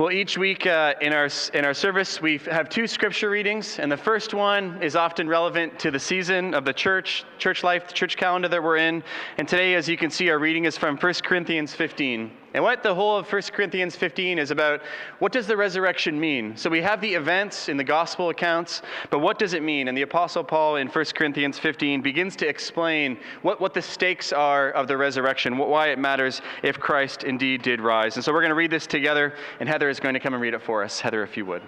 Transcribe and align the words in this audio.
Well, 0.00 0.10
each 0.10 0.38
week 0.38 0.66
uh, 0.66 0.94
in, 1.02 1.12
our, 1.12 1.28
in 1.52 1.66
our 1.66 1.74
service, 1.74 2.22
we 2.22 2.38
have 2.50 2.70
two 2.70 2.86
scripture 2.86 3.28
readings, 3.28 3.78
and 3.78 3.92
the 3.92 3.98
first 3.98 4.32
one 4.32 4.82
is 4.82 4.96
often 4.96 5.28
relevant 5.28 5.78
to 5.80 5.90
the 5.90 5.98
season 5.98 6.54
of 6.54 6.64
the 6.64 6.72
church, 6.72 7.26
church 7.36 7.62
life, 7.62 7.86
the 7.86 7.92
church 7.92 8.16
calendar 8.16 8.48
that 8.48 8.62
we're 8.62 8.78
in. 8.78 9.02
And 9.36 9.46
today, 9.46 9.74
as 9.74 9.90
you 9.90 9.98
can 9.98 10.08
see, 10.08 10.30
our 10.30 10.38
reading 10.38 10.64
is 10.64 10.78
from 10.78 10.96
1 10.96 11.14
Corinthians 11.22 11.74
15. 11.74 12.30
And 12.52 12.64
what 12.64 12.82
the 12.82 12.94
whole 12.94 13.16
of 13.16 13.32
1 13.32 13.42
Corinthians 13.52 13.94
15 13.94 14.38
is 14.38 14.50
about, 14.50 14.80
what 15.20 15.30
does 15.30 15.46
the 15.46 15.56
resurrection 15.56 16.18
mean? 16.18 16.56
So 16.56 16.68
we 16.68 16.82
have 16.82 17.00
the 17.00 17.14
events 17.14 17.68
in 17.68 17.76
the 17.76 17.84
gospel 17.84 18.30
accounts, 18.30 18.82
but 19.10 19.20
what 19.20 19.38
does 19.38 19.54
it 19.54 19.62
mean? 19.62 19.86
And 19.86 19.96
the 19.96 20.02
Apostle 20.02 20.42
Paul 20.42 20.76
in 20.76 20.88
1 20.88 21.04
Corinthians 21.14 21.58
15 21.58 22.02
begins 22.02 22.34
to 22.36 22.48
explain 22.48 23.18
what, 23.42 23.60
what 23.60 23.72
the 23.72 23.82
stakes 23.82 24.32
are 24.32 24.70
of 24.70 24.88
the 24.88 24.96
resurrection, 24.96 25.58
why 25.58 25.88
it 25.88 25.98
matters 25.98 26.42
if 26.62 26.78
Christ 26.78 27.22
indeed 27.22 27.62
did 27.62 27.80
rise. 27.80 28.16
And 28.16 28.24
so 28.24 28.32
we're 28.32 28.40
going 28.40 28.50
to 28.50 28.56
read 28.56 28.72
this 28.72 28.86
together, 28.86 29.34
and 29.60 29.68
Heather 29.68 29.88
is 29.88 30.00
going 30.00 30.14
to 30.14 30.20
come 30.20 30.34
and 30.34 30.42
read 30.42 30.54
it 30.54 30.62
for 30.62 30.82
us. 30.82 30.98
Heather, 30.98 31.22
if 31.22 31.36
you 31.36 31.46
would. 31.46 31.62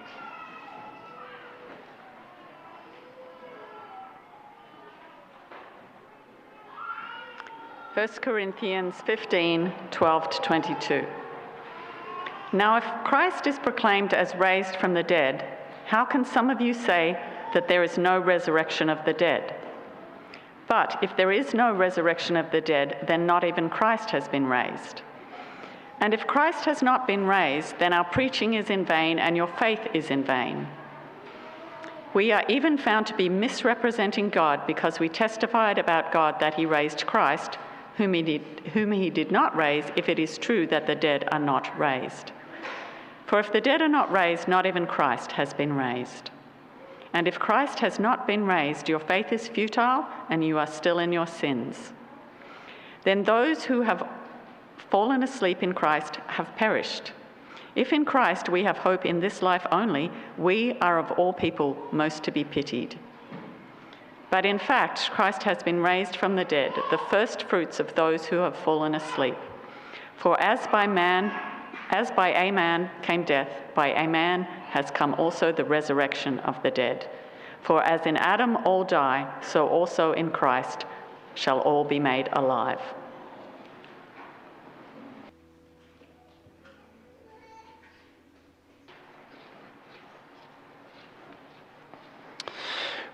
1 7.95 8.09
Corinthians 8.23 8.95
15 9.05 9.71
12 9.91 10.31
to 10.31 10.41
22. 10.41 11.07
Now, 12.55 12.79
if 12.79 12.85
Christ 13.05 13.47
is 13.47 13.59
proclaimed 13.59 14.15
as 14.15 14.35
raised 14.35 14.77
from 14.77 14.95
the 14.95 15.03
dead, 15.03 15.59
how 15.85 16.07
can 16.07 16.25
some 16.25 16.49
of 16.49 16.59
you 16.59 16.73
say 16.73 17.23
that 17.53 17.69
there 17.69 17.83
is 17.83 17.99
no 17.99 18.19
resurrection 18.19 18.89
of 18.89 19.05
the 19.05 19.13
dead? 19.13 19.55
But 20.69 21.01
if 21.03 21.15
there 21.19 21.33
is 21.33 21.53
no 21.53 21.75
resurrection 21.75 22.35
of 22.35 22.51
the 22.51 22.63
dead, 22.63 23.05
then 23.07 23.27
not 23.27 23.45
even 23.45 23.69
Christ 23.69 24.09
has 24.13 24.27
been 24.27 24.47
raised. 24.47 25.03
And 26.01 26.15
if 26.15 26.27
Christ 26.27 26.65
has 26.65 26.81
not 26.81 27.07
been 27.07 27.27
raised, 27.27 27.79
then 27.79 27.93
our 27.93 28.05
preaching 28.05 28.55
is 28.55 28.71
in 28.71 28.87
vain 28.87 29.19
and 29.19 29.37
your 29.37 29.49
faith 29.59 29.87
is 29.93 30.11
in 30.11 30.25
vain. 30.25 30.67
We 32.15 32.33
are 32.33 32.45
even 32.49 32.79
found 32.79 33.07
to 33.09 33.17
be 33.17 33.29
misrepresenting 33.29 34.31
God 34.31 34.67
because 34.67 34.99
we 34.99 35.11
testified 35.11 35.77
about 35.77 36.11
God 36.11 36.41
that 36.41 36.55
he 36.55 36.65
raised 36.65 37.07
Christ 37.07 37.59
whom 38.03 38.15
he, 38.15 38.23
did, 38.23 38.43
whom 38.75 38.91
he 38.91 39.11
did 39.11 39.31
not 39.31 39.57
raise, 39.57 39.85
if 39.95 40.09
it 40.09 40.19
is 40.19 40.37
true 40.37 40.67
that 40.67 40.89
the 40.89 40.95
dead 40.95 41.29
are 41.31 41.39
not 41.39 41.79
raised. 41.79 42.33
For 43.27 43.39
if 43.39 43.53
the 43.53 43.61
dead 43.61 43.81
are 43.81 43.89
not 43.89 44.11
raised, 44.11 44.49
not 44.49 44.67
even 44.67 44.87
Christ 44.89 45.31
has 45.33 45.55
been 45.55 45.73
raised. 45.73 46.31
And 47.13 47.29
if 47.29 47.39
Christ 47.39 47.79
has 47.79 48.01
not 48.01 48.27
been 48.27 48.45
raised, 48.45 48.89
your 48.89 48.99
faith 48.99 49.33
is 49.33 49.47
futile 49.47 50.07
and 50.31 50.45
you 50.45 50.59
are 50.59 50.67
still 50.67 50.99
in 50.99 51.13
your 51.13 51.29
sins. 51.29 51.93
Then 53.05 53.23
those 53.23 53.65
who 53.65 53.83
have 53.83 54.09
fallen 54.91 55.23
asleep 55.23 55.63
in 55.63 55.73
Christ 55.73 56.17
have 56.27 56.57
perished. 56.57 57.13
If 57.77 57.93
in 57.93 58.05
Christ 58.05 58.49
we 58.49 58.65
have 58.65 58.79
hope 58.79 59.07
in 59.07 59.21
this 59.21 59.43
life 59.43 59.67
only, 59.71 60.11
we 60.37 60.77
are 60.81 60.99
of 60.99 61.13
all 61.13 61.33
people 61.33 61.77
most 61.93 62.25
to 62.25 62.33
be 62.33 62.43
pitied. 62.43 62.99
But 64.33 64.47
in 64.47 64.59
fact, 64.59 65.11
Christ 65.11 65.43
has 65.43 65.63
been 65.63 65.83
raised 65.83 66.17
from 66.17 66.37
the 66.37 66.45
dead, 66.47 66.73
the 66.91 66.97
first 67.11 67.43
fruits 67.43 67.79
of 67.81 67.95
those 67.95 68.25
who 68.25 68.37
have 68.37 68.57
fallen 68.57 68.95
asleep. 68.95 69.37
For 70.17 70.41
as 70.41 70.67
by 70.69 70.87
man, 70.87 71.31
as 71.91 72.11
by 72.11 72.31
a 72.31 72.51
man 72.51 72.91
came 73.03 73.25
death, 73.25 73.51
by 73.75 73.89
a 73.89 74.09
man 74.09 74.45
has 74.71 74.91
come 74.91 75.13
also 75.19 75.53
the 75.53 75.67
resurrection 75.67 76.39
of 76.39 76.63
the 76.63 76.71
dead. 76.71 77.11
For 77.61 77.83
as 77.83 78.07
in 78.07 78.17
Adam 78.17 78.57
all 78.65 78.85
die, 78.85 79.31
so 79.43 79.69
also 79.69 80.13
in 80.13 80.31
Christ 80.31 80.87
shall 81.35 81.61
all 81.61 81.85
be 81.85 82.01
made 82.01 82.31
alive. 82.33 82.81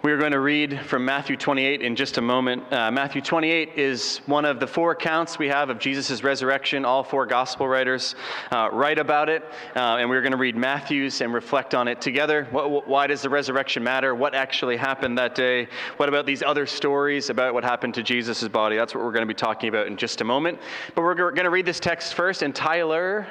We 0.00 0.12
are 0.12 0.16
going 0.16 0.30
to 0.30 0.38
read 0.38 0.80
from 0.82 1.04
Matthew 1.04 1.36
28 1.36 1.82
in 1.82 1.96
just 1.96 2.18
a 2.18 2.20
moment. 2.20 2.72
Uh, 2.72 2.88
Matthew 2.88 3.20
28 3.20 3.70
is 3.74 4.18
one 4.26 4.44
of 4.44 4.60
the 4.60 4.66
four 4.66 4.92
accounts 4.92 5.40
we 5.40 5.48
have 5.48 5.70
of 5.70 5.80
Jesus' 5.80 6.22
resurrection. 6.22 6.84
All 6.84 7.02
four 7.02 7.26
gospel 7.26 7.66
writers 7.66 8.14
uh, 8.52 8.68
write 8.72 9.00
about 9.00 9.28
it. 9.28 9.42
Uh, 9.74 9.96
and 9.96 10.08
we're 10.08 10.20
going 10.22 10.30
to 10.30 10.38
read 10.38 10.54
Matthew's 10.54 11.20
and 11.20 11.34
reflect 11.34 11.74
on 11.74 11.88
it 11.88 12.00
together. 12.00 12.46
What, 12.52 12.86
why 12.86 13.08
does 13.08 13.22
the 13.22 13.28
resurrection 13.28 13.82
matter? 13.82 14.14
What 14.14 14.36
actually 14.36 14.76
happened 14.76 15.18
that 15.18 15.34
day? 15.34 15.66
What 15.96 16.08
about 16.08 16.26
these 16.26 16.44
other 16.44 16.64
stories 16.64 17.28
about 17.28 17.52
what 17.52 17.64
happened 17.64 17.94
to 17.94 18.04
Jesus' 18.04 18.46
body? 18.46 18.76
That's 18.76 18.94
what 18.94 19.02
we're 19.02 19.10
going 19.10 19.26
to 19.26 19.26
be 19.26 19.34
talking 19.34 19.68
about 19.68 19.88
in 19.88 19.96
just 19.96 20.20
a 20.20 20.24
moment. 20.24 20.60
But 20.94 21.02
we're 21.02 21.16
going 21.16 21.42
to 21.42 21.50
read 21.50 21.66
this 21.66 21.80
text 21.80 22.14
first, 22.14 22.42
and 22.42 22.54
Tyler, 22.54 23.26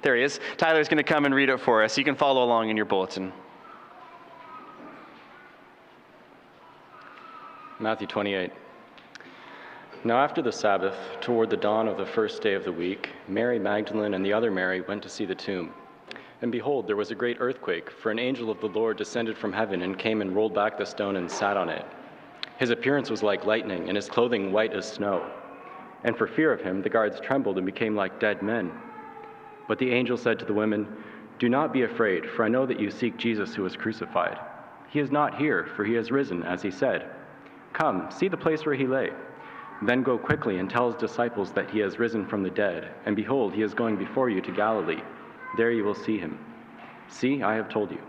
there 0.00 0.16
he 0.16 0.22
is. 0.22 0.40
Tyler's 0.56 0.88
going 0.88 0.96
to 0.96 1.02
come 1.02 1.26
and 1.26 1.34
read 1.34 1.50
it 1.50 1.60
for 1.60 1.84
us. 1.84 1.98
You 1.98 2.04
can 2.04 2.16
follow 2.16 2.42
along 2.42 2.70
in 2.70 2.76
your 2.78 2.86
bulletin. 2.86 3.34
Matthew 7.80 8.06
28. 8.06 8.52
Now, 10.04 10.18
after 10.18 10.42
the 10.42 10.52
Sabbath, 10.52 10.94
toward 11.22 11.48
the 11.48 11.56
dawn 11.56 11.88
of 11.88 11.96
the 11.96 12.04
first 12.04 12.42
day 12.42 12.52
of 12.52 12.62
the 12.62 12.72
week, 12.72 13.08
Mary 13.26 13.58
Magdalene 13.58 14.12
and 14.12 14.22
the 14.24 14.34
other 14.34 14.50
Mary 14.50 14.82
went 14.82 15.02
to 15.02 15.08
see 15.08 15.24
the 15.24 15.34
tomb. 15.34 15.72
And 16.42 16.52
behold, 16.52 16.86
there 16.86 16.96
was 16.96 17.10
a 17.10 17.14
great 17.14 17.38
earthquake, 17.40 17.90
for 17.90 18.10
an 18.10 18.18
angel 18.18 18.50
of 18.50 18.60
the 18.60 18.66
Lord 18.66 18.98
descended 18.98 19.38
from 19.38 19.54
heaven 19.54 19.80
and 19.80 19.98
came 19.98 20.20
and 20.20 20.36
rolled 20.36 20.54
back 20.54 20.76
the 20.76 20.84
stone 20.84 21.16
and 21.16 21.30
sat 21.30 21.56
on 21.56 21.70
it. 21.70 21.86
His 22.58 22.68
appearance 22.68 23.08
was 23.08 23.22
like 23.22 23.46
lightning, 23.46 23.88
and 23.88 23.96
his 23.96 24.10
clothing 24.10 24.52
white 24.52 24.74
as 24.74 24.86
snow. 24.86 25.30
And 26.04 26.14
for 26.14 26.26
fear 26.26 26.52
of 26.52 26.60
him, 26.60 26.82
the 26.82 26.90
guards 26.90 27.18
trembled 27.18 27.56
and 27.56 27.64
became 27.64 27.96
like 27.96 28.20
dead 28.20 28.42
men. 28.42 28.70
But 29.68 29.78
the 29.78 29.90
angel 29.90 30.18
said 30.18 30.38
to 30.40 30.44
the 30.44 30.52
women, 30.52 30.86
Do 31.38 31.48
not 31.48 31.72
be 31.72 31.84
afraid, 31.84 32.28
for 32.28 32.44
I 32.44 32.48
know 32.48 32.66
that 32.66 32.78
you 32.78 32.90
seek 32.90 33.16
Jesus 33.16 33.54
who 33.54 33.62
was 33.62 33.74
crucified. 33.74 34.38
He 34.90 35.00
is 35.00 35.10
not 35.10 35.38
here, 35.38 35.66
for 35.76 35.82
he 35.82 35.94
has 35.94 36.10
risen, 36.10 36.42
as 36.42 36.60
he 36.60 36.70
said. 36.70 37.08
Come, 37.72 38.10
see 38.10 38.28
the 38.28 38.36
place 38.36 38.66
where 38.66 38.74
he 38.74 38.86
lay. 38.86 39.10
Then 39.82 40.02
go 40.02 40.18
quickly 40.18 40.58
and 40.58 40.68
tell 40.68 40.90
his 40.90 41.00
disciples 41.00 41.52
that 41.52 41.70
he 41.70 41.78
has 41.78 41.98
risen 41.98 42.26
from 42.26 42.42
the 42.42 42.50
dead, 42.50 42.90
and 43.06 43.16
behold, 43.16 43.54
he 43.54 43.62
is 43.62 43.72
going 43.72 43.96
before 43.96 44.28
you 44.28 44.40
to 44.42 44.52
Galilee. 44.52 45.00
There 45.56 45.70
you 45.70 45.84
will 45.84 45.94
see 45.94 46.18
him. 46.18 46.38
See, 47.08 47.42
I 47.42 47.54
have 47.54 47.68
told 47.68 47.90
you. 47.90 48.00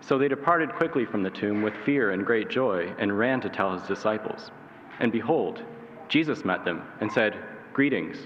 So 0.00 0.16
they 0.16 0.28
departed 0.28 0.74
quickly 0.74 1.04
from 1.04 1.22
the 1.22 1.30
tomb 1.30 1.62
with 1.62 1.74
fear 1.84 2.12
and 2.12 2.24
great 2.24 2.48
joy, 2.48 2.94
and 2.98 3.18
ran 3.18 3.40
to 3.42 3.50
tell 3.50 3.72
his 3.72 3.86
disciples. 3.86 4.50
And 5.00 5.12
behold, 5.12 5.62
Jesus 6.08 6.44
met 6.44 6.64
them 6.64 6.82
and 7.00 7.12
said, 7.12 7.36
Greetings. 7.74 8.16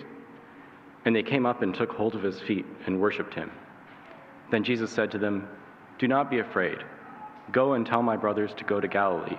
And 1.05 1.17
they 1.17 1.23
came 1.23 1.47
up 1.47 1.63
and 1.63 1.75
took 1.75 1.91
hold 1.91 2.15
of 2.15 2.23
his 2.23 2.41
feet 2.41 2.67
and 2.87 3.01
worshipped 3.01 3.35
him. 3.35 3.51
Then 4.51 4.63
Jesus 4.63 4.93
said 4.93 5.11
to 5.13 5.19
them, 5.19 5.49
Do 5.99 6.07
not 6.07 6.31
be 6.31 6.39
afraid. 6.39 6.79
Go 7.51 7.73
and 7.73 7.85
tell 7.85 8.03
my 8.03 8.17
brothers 8.17 8.53
to 8.59 8.65
go 8.65 8.81
to 8.81 8.87
Galilee 8.87 9.39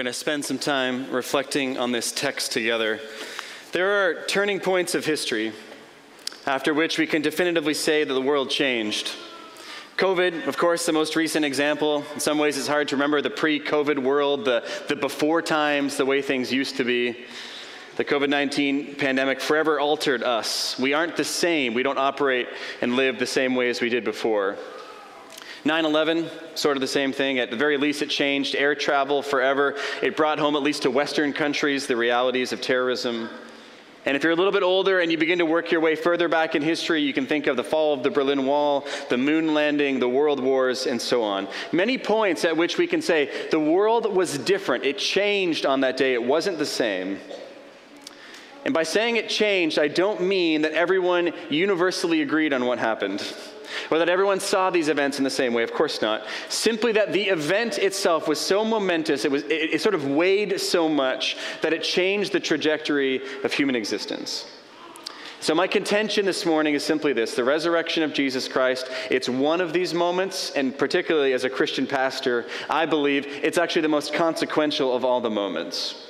Going 0.00 0.06
to 0.06 0.12
spend 0.14 0.42
some 0.42 0.58
time 0.58 1.10
reflecting 1.10 1.76
on 1.76 1.92
this 1.92 2.10
text 2.10 2.52
together. 2.52 2.98
There 3.72 3.90
are 3.90 4.24
turning 4.24 4.58
points 4.58 4.94
of 4.94 5.04
history 5.04 5.52
after 6.46 6.72
which 6.72 6.98
we 6.98 7.06
can 7.06 7.20
definitively 7.20 7.74
say 7.74 8.04
that 8.04 8.14
the 8.14 8.20
world 8.22 8.48
changed. 8.48 9.10
COVID, 9.98 10.46
of 10.46 10.56
course, 10.56 10.86
the 10.86 10.94
most 10.94 11.16
recent 11.16 11.44
example. 11.44 12.02
In 12.14 12.20
some 12.20 12.38
ways, 12.38 12.56
it's 12.56 12.66
hard 12.66 12.88
to 12.88 12.96
remember 12.96 13.20
the 13.20 13.28
pre 13.28 13.60
COVID 13.60 13.98
world, 13.98 14.46
the, 14.46 14.66
the 14.88 14.96
before 14.96 15.42
times, 15.42 15.98
the 15.98 16.06
way 16.06 16.22
things 16.22 16.50
used 16.50 16.78
to 16.78 16.84
be. 16.84 17.26
The 17.96 18.04
COVID 18.06 18.30
19 18.30 18.94
pandemic 18.94 19.38
forever 19.38 19.78
altered 19.78 20.22
us. 20.22 20.78
We 20.78 20.94
aren't 20.94 21.18
the 21.18 21.24
same. 21.24 21.74
We 21.74 21.82
don't 21.82 21.98
operate 21.98 22.48
and 22.80 22.96
live 22.96 23.18
the 23.18 23.26
same 23.26 23.54
way 23.54 23.68
as 23.68 23.82
we 23.82 23.90
did 23.90 24.04
before. 24.04 24.56
9 25.64 25.84
11, 25.84 26.30
sort 26.54 26.76
of 26.76 26.80
the 26.80 26.86
same 26.86 27.12
thing. 27.12 27.38
At 27.38 27.50
the 27.50 27.56
very 27.56 27.76
least, 27.76 28.02
it 28.02 28.10
changed 28.10 28.54
air 28.54 28.74
travel 28.74 29.22
forever. 29.22 29.76
It 30.02 30.16
brought 30.16 30.38
home, 30.38 30.56
at 30.56 30.62
least 30.62 30.82
to 30.82 30.90
Western 30.90 31.32
countries, 31.32 31.86
the 31.86 31.96
realities 31.96 32.52
of 32.52 32.60
terrorism. 32.60 33.28
And 34.06 34.16
if 34.16 34.22
you're 34.22 34.32
a 34.32 34.36
little 34.36 34.52
bit 34.52 34.62
older 34.62 35.00
and 35.00 35.12
you 35.12 35.18
begin 35.18 35.38
to 35.40 35.46
work 35.46 35.70
your 35.70 35.82
way 35.82 35.94
further 35.94 36.26
back 36.26 36.54
in 36.54 36.62
history, 36.62 37.02
you 37.02 37.12
can 37.12 37.26
think 37.26 37.46
of 37.46 37.56
the 37.56 37.64
fall 37.64 37.92
of 37.92 38.02
the 38.02 38.10
Berlin 38.10 38.46
Wall, 38.46 38.86
the 39.10 39.18
moon 39.18 39.52
landing, 39.52 40.00
the 40.00 40.08
world 40.08 40.40
wars, 40.40 40.86
and 40.86 41.00
so 41.00 41.22
on. 41.22 41.46
Many 41.70 41.98
points 41.98 42.46
at 42.46 42.56
which 42.56 42.78
we 42.78 42.86
can 42.86 43.02
say 43.02 43.30
the 43.50 43.60
world 43.60 44.10
was 44.10 44.38
different. 44.38 44.84
It 44.84 44.96
changed 44.96 45.66
on 45.66 45.80
that 45.80 45.98
day, 45.98 46.14
it 46.14 46.22
wasn't 46.22 46.56
the 46.56 46.66
same. 46.66 47.20
And 48.64 48.74
by 48.74 48.82
saying 48.82 49.16
it 49.16 49.28
changed, 49.28 49.78
I 49.78 49.88
don't 49.88 50.22
mean 50.22 50.62
that 50.62 50.72
everyone 50.72 51.32
universally 51.48 52.22
agreed 52.22 52.52
on 52.52 52.66
what 52.66 52.78
happened 52.78 53.22
or 53.90 53.98
that 53.98 54.08
everyone 54.08 54.40
saw 54.40 54.70
these 54.70 54.88
events 54.88 55.18
in 55.18 55.24
the 55.24 55.30
same 55.30 55.54
way. 55.54 55.62
Of 55.62 55.72
course 55.72 56.02
not. 56.02 56.26
Simply 56.48 56.92
that 56.92 57.12
the 57.12 57.28
event 57.28 57.78
itself 57.78 58.28
was 58.28 58.38
so 58.38 58.64
momentous, 58.64 59.24
it, 59.24 59.30
was, 59.30 59.44
it, 59.44 59.74
it 59.74 59.80
sort 59.80 59.94
of 59.94 60.06
weighed 60.06 60.60
so 60.60 60.88
much 60.88 61.36
that 61.62 61.72
it 61.72 61.82
changed 61.82 62.32
the 62.32 62.40
trajectory 62.40 63.22
of 63.44 63.52
human 63.52 63.76
existence. 63.76 64.46
So, 65.42 65.54
my 65.54 65.66
contention 65.66 66.26
this 66.26 66.44
morning 66.44 66.74
is 66.74 66.84
simply 66.84 67.14
this 67.14 67.34
the 67.34 67.44
resurrection 67.44 68.02
of 68.02 68.12
Jesus 68.12 68.46
Christ. 68.46 68.90
It's 69.10 69.26
one 69.26 69.62
of 69.62 69.72
these 69.72 69.94
moments, 69.94 70.50
and 70.50 70.76
particularly 70.76 71.32
as 71.32 71.44
a 71.44 71.50
Christian 71.50 71.86
pastor, 71.86 72.44
I 72.68 72.84
believe 72.84 73.26
it's 73.26 73.56
actually 73.56 73.82
the 73.82 73.88
most 73.88 74.12
consequential 74.12 74.94
of 74.94 75.02
all 75.02 75.22
the 75.22 75.30
moments. 75.30 76.09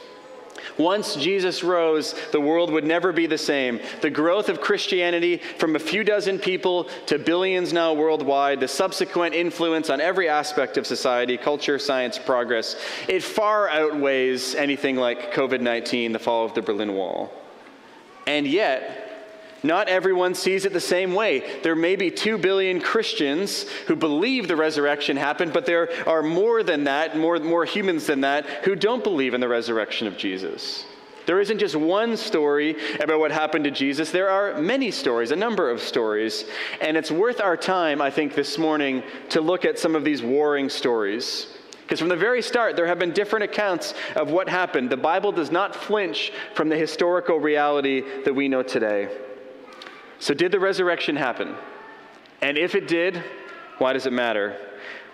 Once 0.79 1.17
Jesus 1.17 1.63
rose, 1.63 2.15
the 2.33 2.41
world 2.41 2.71
would 2.71 2.85
never 2.85 3.13
be 3.13 3.27
the 3.27 3.39
same. 3.39 3.81
The 4.01 4.11
growth 4.11 4.49
of 4.49 4.61
Christianity 4.61 5.39
from 5.59 5.77
a 5.77 5.79
few 5.79 6.05
dozen 6.05 6.39
people 6.39 6.85
to 7.07 7.19
billions 7.19 7.73
now 7.73 7.93
worldwide, 7.93 8.61
the 8.61 8.69
subsequent 8.69 9.35
influence 9.35 9.91
on 9.91 10.01
every 10.01 10.29
aspect 10.29 10.77
of 10.77 10.87
society, 10.87 11.37
culture, 11.37 11.79
science, 11.79 12.19
progress, 12.19 12.77
it 13.09 13.23
far 13.23 13.69
outweighs 13.69 14.55
anything 14.55 14.97
like 14.97 15.33
COVID 15.33 15.61
19, 15.61 16.13
the 16.13 16.19
fall 16.19 16.45
of 16.45 16.55
the 16.55 16.63
Berlin 16.63 16.95
Wall. 16.95 17.33
And 18.27 18.47
yet, 18.47 19.00
not 19.63 19.89
everyone 19.89 20.35
sees 20.35 20.65
it 20.65 20.73
the 20.73 20.81
same 20.81 21.15
way. 21.15 21.61
There 21.63 21.77
may 21.77 21.97
be 21.97 22.11
2 22.11 22.39
billion 22.39 22.81
Christians 22.81 23.69
who 23.87 23.97
believe 23.97 24.49
the 24.49 24.57
resurrection 24.57 25.17
happened, 25.17 25.53
but 25.53 25.67
there 25.67 25.91
are 26.09 26.23
more 26.23 26.63
than 26.63 26.85
that, 26.85 27.17
more, 27.17 27.39
more 27.39 27.65
humans 27.65 28.07
than 28.07 28.23
that, 28.23 28.47
who 28.65 28.75
don't 28.75 29.05
believe 29.05 29.35
in 29.35 29.41
the 29.41 29.49
resurrection 29.49 30.07
of 30.07 30.17
Jesus. 30.17 30.85
There 31.27 31.41
isn't 31.41 31.59
just 31.59 31.77
one 31.77 32.17
story 32.17 32.77
about 32.99 33.21
what 33.21 33.31
happened 33.31 33.65
to 33.65 33.71
Jesus. 33.71 34.11
There 34.11 34.31
are 34.31 34.61
many 34.61 34.91
stories, 34.91 35.31
a 35.31 35.37
number 35.37 35.71
of 35.71 35.81
stories. 35.81 36.45
And 36.81 36.97
it's 36.97 37.11
worth 37.11 37.41
our 37.41 37.57
time, 37.57 38.01
I 38.01 38.11
think, 38.11 38.35
this 38.35 38.59
morning 38.59 39.03
to 39.29 39.41
look 39.41 39.65
at 39.65 39.79
some 39.79 39.95
of 39.95 40.03
these 40.03 40.23
warring 40.23 40.69
stories. 40.69 41.47
Because 41.83 42.01
from 42.01 42.09
the 42.09 42.17
very 42.17 42.41
start, 42.41 42.77
there 42.77 42.87
have 42.87 42.99
been 42.99 43.13
different 43.13 43.45
accounts 43.45 43.95
of 44.17 44.31
what 44.31 44.49
happened. 44.49 44.91
The 44.91 44.97
Bible 44.97 45.33
does 45.33 45.51
not 45.51 45.75
flinch 45.75 46.33
from 46.55 46.69
the 46.69 46.77
historical 46.77 47.39
reality 47.39 48.03
that 48.25 48.35
we 48.35 48.49
know 48.49 48.63
today. 48.63 49.09
So, 50.21 50.35
did 50.35 50.53
the 50.53 50.61
resurrection 50.61 51.17
happen? 51.17 51.57
And 52.43 52.57
if 52.57 52.75
it 52.75 52.87
did, 52.87 53.23
why 53.79 53.93
does 53.93 54.07
it 54.07 54.13
matter? 54.13 54.57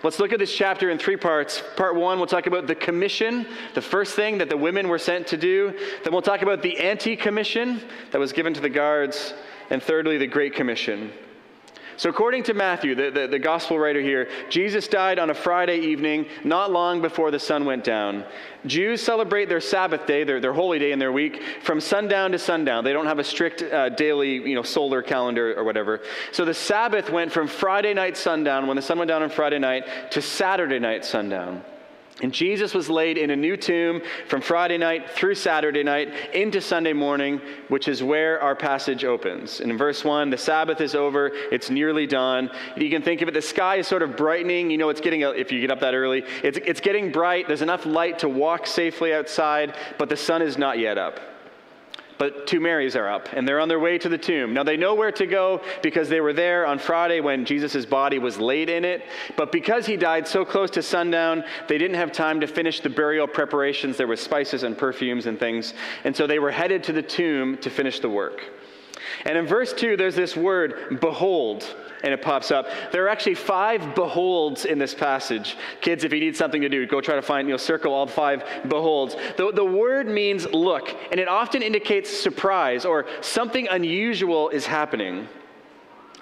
Let's 0.03 0.19
look 0.19 0.31
at 0.31 0.39
this 0.39 0.53
chapter 0.53 0.91
in 0.91 0.99
three 0.99 1.17
parts. 1.17 1.63
Part 1.75 1.95
one, 1.95 2.19
we'll 2.19 2.27
talk 2.27 2.45
about 2.45 2.67
the 2.67 2.75
commission, 2.75 3.47
the 3.73 3.81
first 3.81 4.15
thing 4.15 4.37
that 4.37 4.49
the 4.49 4.57
women 4.57 4.87
were 4.87 4.99
sent 4.99 5.25
to 5.27 5.37
do. 5.37 5.73
Then 6.03 6.13
we'll 6.13 6.21
talk 6.21 6.43
about 6.43 6.61
the 6.61 6.77
anti 6.77 7.15
commission 7.15 7.81
that 8.11 8.19
was 8.19 8.31
given 8.31 8.53
to 8.53 8.61
the 8.61 8.69
guards. 8.69 9.33
And 9.69 9.81
thirdly, 9.81 10.17
the 10.17 10.27
Great 10.27 10.53
Commission. 10.53 11.11
So, 11.97 12.11
according 12.11 12.43
to 12.43 12.53
Matthew, 12.53 12.93
the, 12.93 13.09
the, 13.09 13.27
the, 13.27 13.39
gospel 13.39 13.79
writer 13.79 14.01
here, 14.01 14.29
Jesus 14.49 14.87
died 14.87 15.17
on 15.17 15.31
a 15.31 15.33
Friday 15.33 15.79
evening, 15.79 16.27
not 16.43 16.71
long 16.71 17.01
before 17.01 17.31
the 17.31 17.39
sun 17.39 17.65
went 17.65 17.83
down. 17.83 18.23
Jews 18.67 19.01
celebrate 19.01 19.49
their 19.49 19.59
Sabbath 19.59 20.05
day, 20.05 20.23
their, 20.23 20.39
their 20.39 20.53
holy 20.53 20.77
day 20.77 20.91
in 20.91 20.99
their 20.99 21.11
week, 21.11 21.41
from 21.63 21.81
sundown 21.81 22.31
to 22.33 22.39
sundown. 22.39 22.83
They 22.83 22.93
don't 22.93 23.07
have 23.07 23.17
a 23.17 23.23
strict 23.23 23.63
uh, 23.63 23.89
daily 23.89 24.33
you 24.47 24.53
know, 24.53 24.61
solar 24.61 25.01
calendar 25.01 25.55
or 25.57 25.63
whatever. 25.63 26.01
So, 26.31 26.45
the 26.45 26.53
Sabbath 26.53 27.09
went 27.09 27.31
from 27.31 27.47
Friday 27.47 27.95
night 27.95 28.15
sundown, 28.15 28.67
when 28.67 28.75
the 28.75 28.83
sun 28.83 28.99
went 28.99 29.09
down 29.09 29.23
on 29.23 29.31
Friday 29.31 29.57
night, 29.57 30.11
to 30.11 30.21
Saturday 30.21 30.77
night 30.77 31.03
sundown. 31.03 31.63
And 32.21 32.33
Jesus 32.33 32.73
was 32.73 32.89
laid 32.89 33.17
in 33.17 33.29
a 33.29 33.35
new 33.35 33.55
tomb 33.55 34.01
from 34.27 34.41
Friday 34.41 34.77
night 34.77 35.11
through 35.11 35.35
Saturday 35.35 35.83
night 35.83 36.11
into 36.33 36.59
Sunday 36.59 36.93
morning, 36.93 37.39
which 37.67 37.87
is 37.87 38.01
where 38.01 38.41
our 38.41 38.55
passage 38.55 39.05
opens. 39.05 39.59
And 39.59 39.69
in 39.69 39.77
verse 39.77 40.03
1, 40.03 40.31
the 40.31 40.37
Sabbath 40.37 40.81
is 40.81 40.95
over, 40.95 41.31
it's 41.51 41.69
nearly 41.69 42.07
dawn. 42.07 42.49
You 42.75 42.89
can 42.89 43.03
think 43.03 43.21
of 43.21 43.27
it, 43.27 43.35
the 43.35 43.41
sky 43.41 43.75
is 43.75 43.87
sort 43.87 44.01
of 44.01 44.17
brightening. 44.17 44.71
You 44.71 44.79
know, 44.79 44.89
it's 44.89 45.01
getting, 45.01 45.21
if 45.21 45.51
you 45.51 45.61
get 45.61 45.69
up 45.69 45.79
that 45.81 45.93
early, 45.93 46.23
it's, 46.43 46.57
it's 46.65 46.81
getting 46.81 47.11
bright. 47.11 47.47
There's 47.47 47.61
enough 47.61 47.85
light 47.85 48.19
to 48.19 48.29
walk 48.29 48.65
safely 48.65 49.13
outside, 49.13 49.75
but 49.99 50.09
the 50.09 50.17
sun 50.17 50.41
is 50.41 50.57
not 50.57 50.79
yet 50.79 50.97
up. 50.97 51.19
But 52.17 52.47
two 52.47 52.59
Marys 52.59 52.95
are 52.95 53.07
up, 53.07 53.29
and 53.33 53.47
they're 53.47 53.59
on 53.59 53.67
their 53.67 53.79
way 53.79 53.97
to 53.99 54.09
the 54.09 54.17
tomb. 54.17 54.53
Now, 54.53 54.63
they 54.63 54.77
know 54.77 54.95
where 54.95 55.11
to 55.11 55.27
go 55.27 55.61
because 55.83 56.09
they 56.09 56.21
were 56.21 56.33
there 56.33 56.65
on 56.65 56.79
Friday 56.79 57.19
when 57.19 57.45
Jesus' 57.45 57.85
body 57.85 58.17
was 58.17 58.39
laid 58.39 58.69
in 58.69 58.83
it. 58.83 59.03
But 59.35 59.51
because 59.51 59.85
he 59.85 59.97
died 59.97 60.27
so 60.27 60.43
close 60.43 60.71
to 60.71 60.81
sundown, 60.81 61.43
they 61.67 61.77
didn't 61.77 61.97
have 61.97 62.11
time 62.11 62.39
to 62.39 62.47
finish 62.47 62.79
the 62.79 62.89
burial 62.89 63.27
preparations. 63.27 63.97
There 63.97 64.07
was 64.07 64.19
spices 64.19 64.63
and 64.63 64.77
perfumes 64.77 65.27
and 65.27 65.39
things. 65.39 65.73
And 66.03 66.15
so 66.15 66.25
they 66.25 66.39
were 66.39 66.51
headed 66.51 66.83
to 66.85 66.93
the 66.93 67.03
tomb 67.03 67.57
to 67.57 67.69
finish 67.69 67.99
the 67.99 68.09
work. 68.09 68.41
And 69.25 69.37
in 69.37 69.45
verse 69.45 69.73
2, 69.73 69.97
there's 69.97 70.15
this 70.15 70.35
word, 70.35 70.99
behold 70.99 71.75
and 72.03 72.13
it 72.13 72.21
pops 72.21 72.51
up. 72.51 72.67
There 72.91 73.03
are 73.05 73.09
actually 73.09 73.35
five 73.35 73.95
beholds 73.95 74.65
in 74.65 74.77
this 74.77 74.93
passage. 74.93 75.57
Kids, 75.81 76.03
if 76.03 76.13
you 76.13 76.19
need 76.19 76.35
something 76.35 76.61
to 76.61 76.69
do, 76.69 76.85
go 76.85 77.01
try 77.01 77.15
to 77.15 77.21
find, 77.21 77.47
you 77.47 77.53
know, 77.53 77.57
circle 77.57 77.93
all 77.93 78.07
five 78.07 78.43
beholds. 78.67 79.15
The, 79.35 79.51
the 79.51 79.65
word 79.65 80.07
means 80.07 80.45
look, 80.47 80.95
and 81.11 81.19
it 81.19 81.27
often 81.27 81.61
indicates 81.61 82.09
surprise 82.09 82.85
or 82.85 83.05
something 83.21 83.67
unusual 83.67 84.49
is 84.49 84.65
happening. 84.65 85.27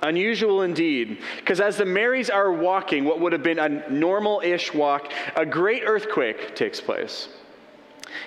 Unusual 0.01 0.61
indeed, 0.61 1.21
because 1.37 1.59
as 1.59 1.77
the 1.77 1.85
Marys 1.85 2.29
are 2.29 2.51
walking, 2.51 3.05
what 3.05 3.19
would 3.21 3.31
have 3.31 3.43
been 3.43 3.59
a 3.59 3.89
normal 3.89 4.41
ish 4.43 4.73
walk, 4.73 5.11
a 5.35 5.45
great 5.45 5.83
earthquake 5.85 6.55
takes 6.55 6.81
place. 6.81 7.29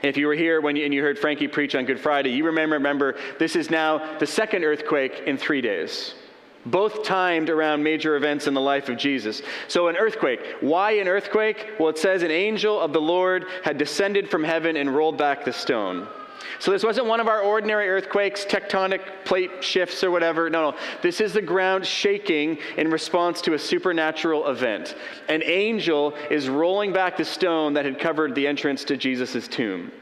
And 0.02 0.08
if 0.08 0.16
you 0.16 0.26
were 0.26 0.34
here 0.34 0.60
when 0.60 0.76
you, 0.76 0.84
and 0.84 0.92
you 0.92 1.02
heard 1.02 1.18
Frankie 1.18 1.46
preach 1.46 1.74
on 1.74 1.84
Good 1.84 2.00
Friday, 2.00 2.30
you 2.30 2.44
remember, 2.44 2.76
remember 2.76 3.16
this 3.38 3.54
is 3.54 3.70
now 3.70 4.18
the 4.18 4.26
second 4.26 4.64
earthquake 4.64 5.22
in 5.26 5.36
three 5.36 5.60
days 5.60 6.14
both 6.70 7.02
timed 7.02 7.50
around 7.50 7.82
major 7.82 8.16
events 8.16 8.46
in 8.46 8.54
the 8.54 8.60
life 8.60 8.88
of 8.88 8.96
Jesus. 8.96 9.42
So, 9.68 9.88
an 9.88 9.96
earthquake. 9.96 10.40
Why 10.60 10.92
an 10.92 11.08
earthquake? 11.08 11.72
Well, 11.78 11.88
it 11.88 11.98
says 11.98 12.22
an 12.22 12.30
angel 12.30 12.78
of 12.80 12.92
the 12.92 13.00
Lord 13.00 13.46
had 13.62 13.78
descended 13.78 14.30
from 14.30 14.44
heaven 14.44 14.76
and 14.76 14.94
rolled 14.94 15.18
back 15.18 15.44
the 15.44 15.52
stone. 15.52 16.08
So, 16.60 16.70
this 16.70 16.82
wasn't 16.82 17.06
one 17.06 17.20
of 17.20 17.28
our 17.28 17.40
ordinary 17.40 17.88
earthquakes, 17.88 18.44
tectonic 18.44 19.00
plate 19.24 19.62
shifts 19.62 20.02
or 20.02 20.10
whatever. 20.10 20.50
No, 20.50 20.70
no. 20.70 20.76
This 21.02 21.20
is 21.20 21.32
the 21.32 21.42
ground 21.42 21.86
shaking 21.86 22.58
in 22.76 22.90
response 22.90 23.40
to 23.42 23.54
a 23.54 23.58
supernatural 23.58 24.48
event. 24.48 24.96
An 25.28 25.42
angel 25.44 26.14
is 26.30 26.48
rolling 26.48 26.92
back 26.92 27.16
the 27.16 27.24
stone 27.24 27.74
that 27.74 27.84
had 27.84 28.00
covered 28.00 28.34
the 28.34 28.46
entrance 28.46 28.84
to 28.84 28.96
Jesus' 28.96 29.46
tomb. 29.46 29.92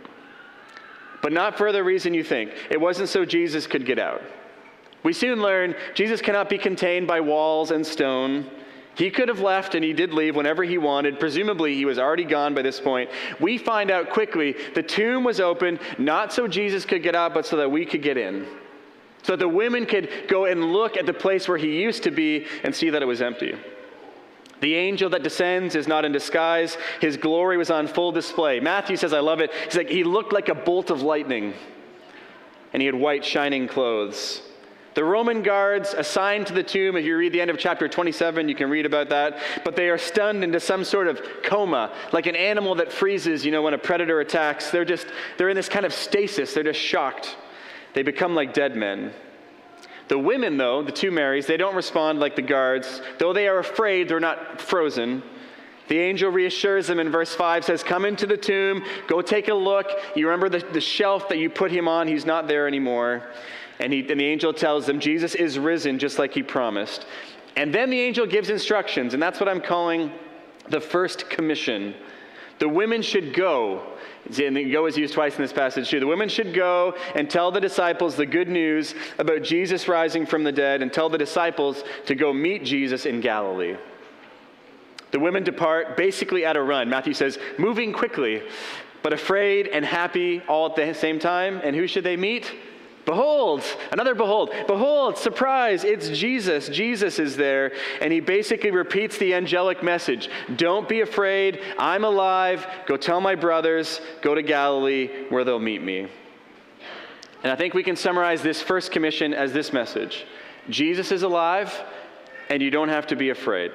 But 1.23 1.32
not 1.32 1.58
for 1.58 1.73
the 1.73 1.82
reason 1.82 2.14
you 2.14 2.23
think. 2.23 2.52
It 2.70 2.80
wasn't 2.80 3.08
so 3.08 3.25
Jesus 3.25 3.66
could 3.66 3.85
get 3.85 3.99
out. 3.99 4.23
We 5.06 5.12
soon 5.12 5.40
learn 5.40 5.76
Jesus 5.94 6.20
cannot 6.20 6.48
be 6.48 6.58
contained 6.58 7.06
by 7.06 7.20
walls 7.20 7.70
and 7.70 7.86
stone. 7.86 8.50
He 8.96 9.08
could 9.08 9.28
have 9.28 9.38
left 9.38 9.76
and 9.76 9.84
he 9.84 9.92
did 9.92 10.12
leave 10.12 10.34
whenever 10.34 10.64
he 10.64 10.78
wanted. 10.78 11.20
Presumably, 11.20 11.76
he 11.76 11.84
was 11.84 11.96
already 11.96 12.25
gone 12.25 12.56
by 12.56 12.62
this 12.62 12.80
point. 12.80 13.08
We 13.38 13.56
find 13.56 13.92
out 13.92 14.10
quickly 14.10 14.56
the 14.75 14.82
tomb 14.82 15.22
was 15.22 15.38
open, 15.38 15.78
not 15.96 16.32
so 16.32 16.48
Jesus 16.48 16.84
could 16.84 17.04
get 17.04 17.14
out, 17.14 17.34
but 17.34 17.46
so 17.46 17.56
that 17.58 17.70
we 17.70 17.86
could 17.86 18.02
get 18.02 18.16
in. 18.16 18.48
So 19.22 19.34
that 19.34 19.38
the 19.38 19.48
women 19.48 19.86
could 19.86 20.10
go 20.26 20.46
and 20.46 20.72
look 20.72 20.96
at 20.96 21.06
the 21.06 21.14
place 21.14 21.46
where 21.46 21.56
he 21.56 21.80
used 21.80 22.02
to 22.02 22.10
be 22.10 22.44
and 22.64 22.75
see 22.75 22.90
that 22.90 23.00
it 23.00 23.06
was 23.06 23.22
empty. 23.22 23.54
The 24.58 24.75
angel 24.75 25.08
that 25.10 25.22
descends 25.22 25.76
is 25.76 25.86
not 25.86 26.04
in 26.04 26.10
disguise. 26.10 26.76
His 27.00 27.16
glory 27.16 27.58
was 27.58 27.70
on 27.70 27.86
full 27.86 28.10
display. 28.10 28.58
Matthew 28.58 28.96
says, 28.96 29.12
I 29.12 29.20
love 29.20 29.38
it. 29.38 29.52
He's 29.66 29.76
like, 29.76 29.88
he 29.88 30.02
looked 30.02 30.32
like 30.32 30.48
a 30.48 30.54
bolt 30.56 30.90
of 30.90 31.00
lightning, 31.00 31.54
and 32.72 32.82
he 32.82 32.86
had 32.86 32.96
white, 32.96 33.25
shining 33.25 33.68
clothes. 33.68 34.42
The 34.96 35.04
Roman 35.04 35.42
guards 35.42 35.92
assigned 35.92 36.46
to 36.46 36.54
the 36.54 36.62
tomb, 36.62 36.96
if 36.96 37.04
you 37.04 37.18
read 37.18 37.34
the 37.34 37.40
end 37.42 37.50
of 37.50 37.58
chapter 37.58 37.86
27, 37.86 38.48
you 38.48 38.54
can 38.54 38.70
read 38.70 38.86
about 38.86 39.10
that, 39.10 39.38
but 39.62 39.76
they 39.76 39.90
are 39.90 39.98
stunned 39.98 40.42
into 40.42 40.58
some 40.58 40.84
sort 40.84 41.06
of 41.06 41.20
coma, 41.44 41.92
like 42.14 42.24
an 42.24 42.34
animal 42.34 42.74
that 42.76 42.90
freezes, 42.90 43.44
you 43.44 43.52
know, 43.52 43.60
when 43.60 43.74
a 43.74 43.78
predator 43.78 44.20
attacks. 44.20 44.70
They're 44.70 44.86
just, 44.86 45.06
they're 45.36 45.50
in 45.50 45.54
this 45.54 45.68
kind 45.68 45.84
of 45.84 45.92
stasis. 45.92 46.54
They're 46.54 46.62
just 46.62 46.80
shocked. 46.80 47.36
They 47.92 48.02
become 48.02 48.34
like 48.34 48.54
dead 48.54 48.74
men. 48.74 49.12
The 50.08 50.18
women, 50.18 50.56
though, 50.56 50.82
the 50.82 50.92
two 50.92 51.10
Marys, 51.10 51.46
they 51.46 51.58
don't 51.58 51.76
respond 51.76 52.18
like 52.18 52.34
the 52.34 52.40
guards. 52.40 53.02
Though 53.18 53.34
they 53.34 53.48
are 53.48 53.58
afraid, 53.58 54.08
they're 54.08 54.18
not 54.18 54.62
frozen. 54.62 55.22
The 55.88 55.98
angel 55.98 56.30
reassures 56.30 56.88
them 56.88 56.98
in 56.98 57.10
verse 57.10 57.34
5 57.34 57.64
says, 57.64 57.82
Come 57.82 58.04
into 58.04 58.26
the 58.26 58.36
tomb, 58.36 58.84
go 59.06 59.22
take 59.22 59.48
a 59.48 59.54
look. 59.54 59.86
You 60.14 60.26
remember 60.26 60.48
the, 60.48 60.66
the 60.72 60.80
shelf 60.80 61.28
that 61.28 61.38
you 61.38 61.48
put 61.48 61.70
him 61.70 61.86
on, 61.86 62.08
he's 62.08 62.26
not 62.26 62.48
there 62.48 62.66
anymore. 62.66 63.22
And, 63.78 63.92
he, 63.92 64.00
and 64.00 64.18
the 64.18 64.24
angel 64.24 64.52
tells 64.52 64.86
them, 64.86 65.00
Jesus 65.00 65.34
is 65.34 65.58
risen 65.58 65.98
just 65.98 66.18
like 66.18 66.32
he 66.32 66.42
promised. 66.42 67.06
And 67.56 67.74
then 67.74 67.90
the 67.90 68.00
angel 68.00 68.26
gives 68.26 68.50
instructions, 68.50 69.14
and 69.14 69.22
that's 69.22 69.40
what 69.40 69.48
I'm 69.48 69.60
calling 69.60 70.12
the 70.68 70.80
first 70.80 71.30
commission. 71.30 71.94
The 72.58 72.68
women 72.68 73.02
should 73.02 73.34
go. 73.34 73.92
And 74.38 74.72
go 74.72 74.86
is 74.86 74.96
used 74.96 75.14
twice 75.14 75.36
in 75.36 75.42
this 75.42 75.52
passage 75.52 75.88
too. 75.88 76.00
The 76.00 76.06
women 76.06 76.28
should 76.28 76.52
go 76.52 76.94
and 77.14 77.30
tell 77.30 77.52
the 77.52 77.60
disciples 77.60 78.16
the 78.16 78.26
good 78.26 78.48
news 78.48 78.94
about 79.18 79.42
Jesus 79.42 79.86
rising 79.86 80.26
from 80.26 80.42
the 80.42 80.50
dead 80.50 80.82
and 80.82 80.92
tell 80.92 81.08
the 81.08 81.18
disciples 81.18 81.84
to 82.06 82.14
go 82.16 82.32
meet 82.32 82.64
Jesus 82.64 83.06
in 83.06 83.20
Galilee. 83.20 83.76
The 85.12 85.20
women 85.20 85.44
depart 85.44 85.96
basically 85.96 86.44
at 86.44 86.56
a 86.56 86.62
run. 86.62 86.88
Matthew 86.88 87.14
says, 87.14 87.38
moving 87.58 87.92
quickly, 87.92 88.42
but 89.02 89.12
afraid 89.12 89.68
and 89.68 89.84
happy 89.84 90.42
all 90.48 90.66
at 90.66 90.76
the 90.76 90.92
same 90.94 91.18
time. 91.18 91.60
And 91.62 91.76
who 91.76 91.86
should 91.86 92.04
they 92.04 92.16
meet? 92.16 92.52
Behold, 93.06 93.62
another 93.92 94.16
behold. 94.16 94.50
Behold, 94.66 95.16
surprise, 95.16 95.84
it's 95.84 96.08
Jesus. 96.08 96.68
Jesus 96.68 97.20
is 97.20 97.36
there. 97.36 97.72
And 98.00 98.12
he 98.12 98.18
basically 98.18 98.72
repeats 98.72 99.16
the 99.16 99.32
angelic 99.32 99.80
message 99.82 100.28
Don't 100.56 100.88
be 100.88 101.02
afraid. 101.02 101.60
I'm 101.78 102.04
alive. 102.04 102.66
Go 102.86 102.96
tell 102.96 103.20
my 103.20 103.36
brothers. 103.36 104.00
Go 104.22 104.34
to 104.34 104.42
Galilee 104.42 105.26
where 105.28 105.44
they'll 105.44 105.60
meet 105.60 105.82
me. 105.82 106.08
And 107.44 107.52
I 107.52 107.54
think 107.54 107.75
we 107.75 107.84
can 107.84 107.94
summarize 107.94 108.42
this 108.42 108.60
first 108.60 108.90
commission 108.90 109.32
as 109.32 109.52
this 109.52 109.72
message 109.72 110.26
Jesus 110.68 111.12
is 111.12 111.22
alive, 111.22 111.72
and 112.50 112.60
you 112.60 112.70
don't 112.70 112.88
have 112.88 113.06
to 113.06 113.16
be 113.16 113.30
afraid. 113.30 113.70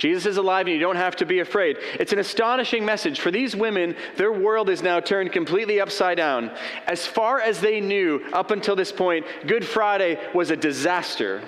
Jesus 0.00 0.24
is 0.24 0.38
alive 0.38 0.66
and 0.66 0.74
you 0.74 0.80
don't 0.80 0.96
have 0.96 1.14
to 1.16 1.26
be 1.26 1.40
afraid. 1.40 1.76
It's 1.98 2.14
an 2.14 2.18
astonishing 2.18 2.86
message. 2.86 3.20
For 3.20 3.30
these 3.30 3.54
women, 3.54 3.94
their 4.16 4.32
world 4.32 4.70
is 4.70 4.82
now 4.82 4.98
turned 4.98 5.30
completely 5.30 5.78
upside 5.78 6.16
down. 6.16 6.50
As 6.86 7.06
far 7.06 7.38
as 7.38 7.60
they 7.60 7.82
knew 7.82 8.24
up 8.32 8.50
until 8.50 8.74
this 8.74 8.92
point, 8.92 9.26
Good 9.46 9.62
Friday 9.62 10.18
was 10.34 10.50
a 10.50 10.56
disaster. 10.56 11.42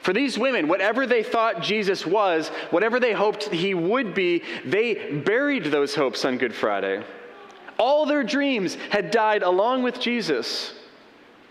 For 0.00 0.12
these 0.12 0.38
women, 0.38 0.68
whatever 0.68 1.08
they 1.08 1.24
thought 1.24 1.60
Jesus 1.60 2.06
was, 2.06 2.50
whatever 2.70 3.00
they 3.00 3.12
hoped 3.12 3.48
he 3.48 3.74
would 3.74 4.14
be, 4.14 4.44
they 4.64 4.94
buried 5.24 5.64
those 5.64 5.92
hopes 5.96 6.24
on 6.24 6.38
Good 6.38 6.54
Friday. 6.54 7.02
All 7.80 8.06
their 8.06 8.22
dreams 8.22 8.76
had 8.90 9.10
died 9.10 9.42
along 9.42 9.82
with 9.82 9.98
Jesus. 9.98 10.72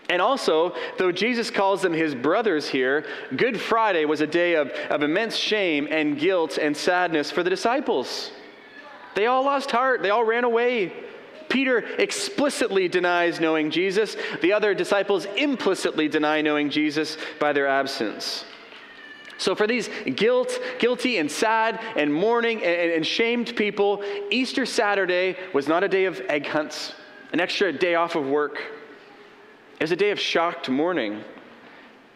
And 0.08 0.20
also, 0.20 0.74
though 0.98 1.12
Jesus 1.12 1.50
calls 1.50 1.82
them 1.82 1.92
his 1.92 2.14
brothers 2.14 2.68
here, 2.68 3.06
Good 3.36 3.58
Friday 3.58 4.04
was 4.04 4.20
a 4.20 4.26
day 4.26 4.54
of, 4.54 4.70
of 4.90 5.02
immense 5.02 5.36
shame 5.36 5.88
and 5.90 6.18
guilt 6.18 6.58
and 6.58 6.76
sadness 6.76 7.30
for 7.30 7.42
the 7.42 7.50
disciples. 7.50 8.30
They 9.14 9.26
all 9.26 9.44
lost 9.44 9.70
heart, 9.70 10.02
they 10.02 10.10
all 10.10 10.24
ran 10.24 10.44
away. 10.44 10.92
Peter 11.48 11.78
explicitly 11.98 12.88
denies 12.88 13.38
knowing 13.38 13.70
Jesus, 13.70 14.16
the 14.42 14.52
other 14.52 14.74
disciples 14.74 15.24
implicitly 15.36 16.08
deny 16.08 16.40
knowing 16.40 16.68
Jesus 16.68 17.16
by 17.38 17.52
their 17.52 17.68
absence. 17.68 18.44
So, 19.36 19.54
for 19.54 19.66
these 19.66 19.88
guilt, 20.16 20.58
guilty 20.78 21.18
and 21.18 21.30
sad 21.30 21.80
and 21.96 22.12
mourning 22.12 22.62
and, 22.62 22.92
and 22.92 23.06
shamed 23.06 23.56
people, 23.56 24.02
Easter 24.30 24.64
Saturday 24.66 25.36
was 25.52 25.66
not 25.66 25.82
a 25.82 25.88
day 25.88 26.04
of 26.04 26.20
egg 26.28 26.46
hunts, 26.46 26.94
an 27.32 27.40
extra 27.40 27.72
day 27.72 27.94
off 27.94 28.14
of 28.14 28.26
work. 28.26 28.60
It's 29.80 29.92
a 29.92 29.96
day 29.96 30.10
of 30.10 30.20
shocked 30.20 30.68
mourning. 30.68 31.22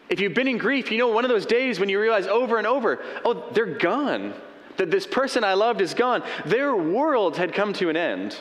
If 0.09 0.19
you've 0.19 0.33
been 0.33 0.47
in 0.47 0.57
grief, 0.57 0.91
you 0.91 0.97
know 0.97 1.09
one 1.09 1.23
of 1.23 1.29
those 1.29 1.45
days 1.45 1.79
when 1.79 1.89
you 1.89 1.99
realize 1.99 2.25
over 2.27 2.57
and 2.57 2.65
over, 2.65 3.03
oh, 3.23 3.49
they're 3.51 3.77
gone. 3.77 4.33
That 4.77 4.89
this 4.89 5.05
person 5.05 5.43
I 5.43 5.53
loved 5.53 5.81
is 5.81 5.93
gone. 5.93 6.23
Their 6.45 6.75
world 6.75 7.37
had 7.37 7.53
come 7.53 7.73
to 7.73 7.89
an 7.89 7.97
end. 7.97 8.37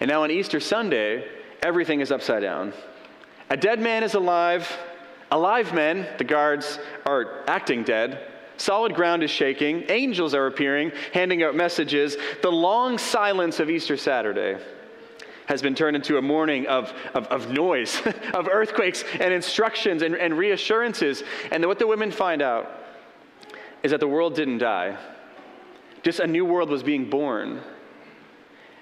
And 0.00 0.08
now 0.08 0.22
on 0.22 0.30
Easter 0.30 0.58
Sunday, 0.58 1.28
everything 1.62 2.00
is 2.00 2.10
upside 2.10 2.42
down. 2.42 2.72
A 3.50 3.56
dead 3.56 3.78
man 3.78 4.02
is 4.02 4.14
alive. 4.14 4.70
Alive 5.30 5.72
men, 5.74 6.06
the 6.18 6.24
guards, 6.24 6.78
are 7.04 7.44
acting 7.46 7.84
dead. 7.84 8.32
Solid 8.56 8.94
ground 8.94 9.22
is 9.22 9.30
shaking. 9.30 9.84
Angels 9.88 10.34
are 10.34 10.46
appearing, 10.46 10.92
handing 11.12 11.42
out 11.42 11.54
messages. 11.54 12.16
The 12.42 12.50
long 12.50 12.96
silence 12.96 13.60
of 13.60 13.68
Easter 13.68 13.96
Saturday 13.96 14.56
has 15.46 15.62
been 15.62 15.74
turned 15.74 15.96
into 15.96 16.18
a 16.18 16.22
morning 16.22 16.66
of, 16.66 16.92
of, 17.14 17.26
of 17.28 17.50
noise, 17.50 18.00
of 18.34 18.48
earthquakes 18.48 19.04
and 19.20 19.32
instructions 19.32 20.02
and, 20.02 20.14
and 20.14 20.36
reassurances. 20.36 21.22
And 21.50 21.64
what 21.66 21.78
the 21.78 21.86
women 21.86 22.10
find 22.10 22.42
out 22.42 22.70
is 23.82 23.92
that 23.92 24.00
the 24.00 24.08
world 24.08 24.34
didn't 24.34 24.58
die, 24.58 24.96
just 26.02 26.20
a 26.20 26.26
new 26.26 26.44
world 26.44 26.70
was 26.70 26.82
being 26.82 27.08
born. 27.08 27.60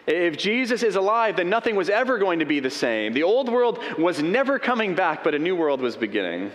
If 0.06 0.36
Jesus 0.36 0.82
is 0.82 0.96
alive, 0.96 1.36
then 1.36 1.48
nothing 1.48 1.76
was 1.76 1.88
ever 1.88 2.18
going 2.18 2.40
to 2.40 2.44
be 2.44 2.60
the 2.60 2.70
same. 2.70 3.14
The 3.14 3.22
old 3.22 3.48
world 3.48 3.78
was 3.98 4.22
never 4.22 4.58
coming 4.58 4.94
back, 4.94 5.24
but 5.24 5.34
a 5.34 5.38
new 5.38 5.56
world 5.56 5.80
was 5.80 5.96
beginning. 5.96 6.50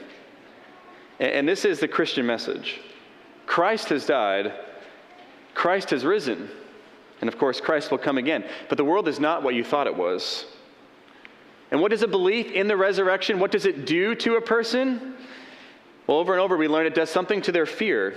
And 1.20 1.48
this 1.48 1.66
is 1.66 1.80
the 1.80 1.88
Christian 1.88 2.25
message 2.25 2.80
Christ 3.46 3.89
has 3.89 4.06
died, 4.06 4.54
Christ 5.54 5.89
has 5.89 6.06
risen. 6.06 6.50
And 7.22 7.28
of 7.28 7.38
course, 7.38 7.60
Christ 7.60 7.92
will 7.92 7.98
come 7.98 8.18
again. 8.18 8.46
But 8.70 8.78
the 8.78 8.86
world 8.86 9.08
is 9.08 9.20
not 9.20 9.44
what 9.44 9.56
you 9.56 9.64
thought 9.64 9.88
it 9.88 9.96
was. 9.96 10.46
And 11.72 11.82
what 11.82 11.92
does 11.92 12.02
a 12.02 12.08
belief 12.08 12.52
in 12.52 12.68
the 12.68 12.78
resurrection, 12.78 13.40
what 13.40 13.52
does 13.52 13.66
it 13.66 13.86
do 13.86 14.16
to 14.16 14.36
a 14.36 14.42
person? 14.42 15.16
Well, 16.08 16.18
over 16.18 16.34
and 16.34 16.42
over 16.42 16.58
we 16.58 16.68
learn 16.68 16.86
it 16.86 16.96
does 16.96 17.10
something 17.10 17.42
to 17.44 17.52
their 17.52 17.68
fear. 17.68 18.16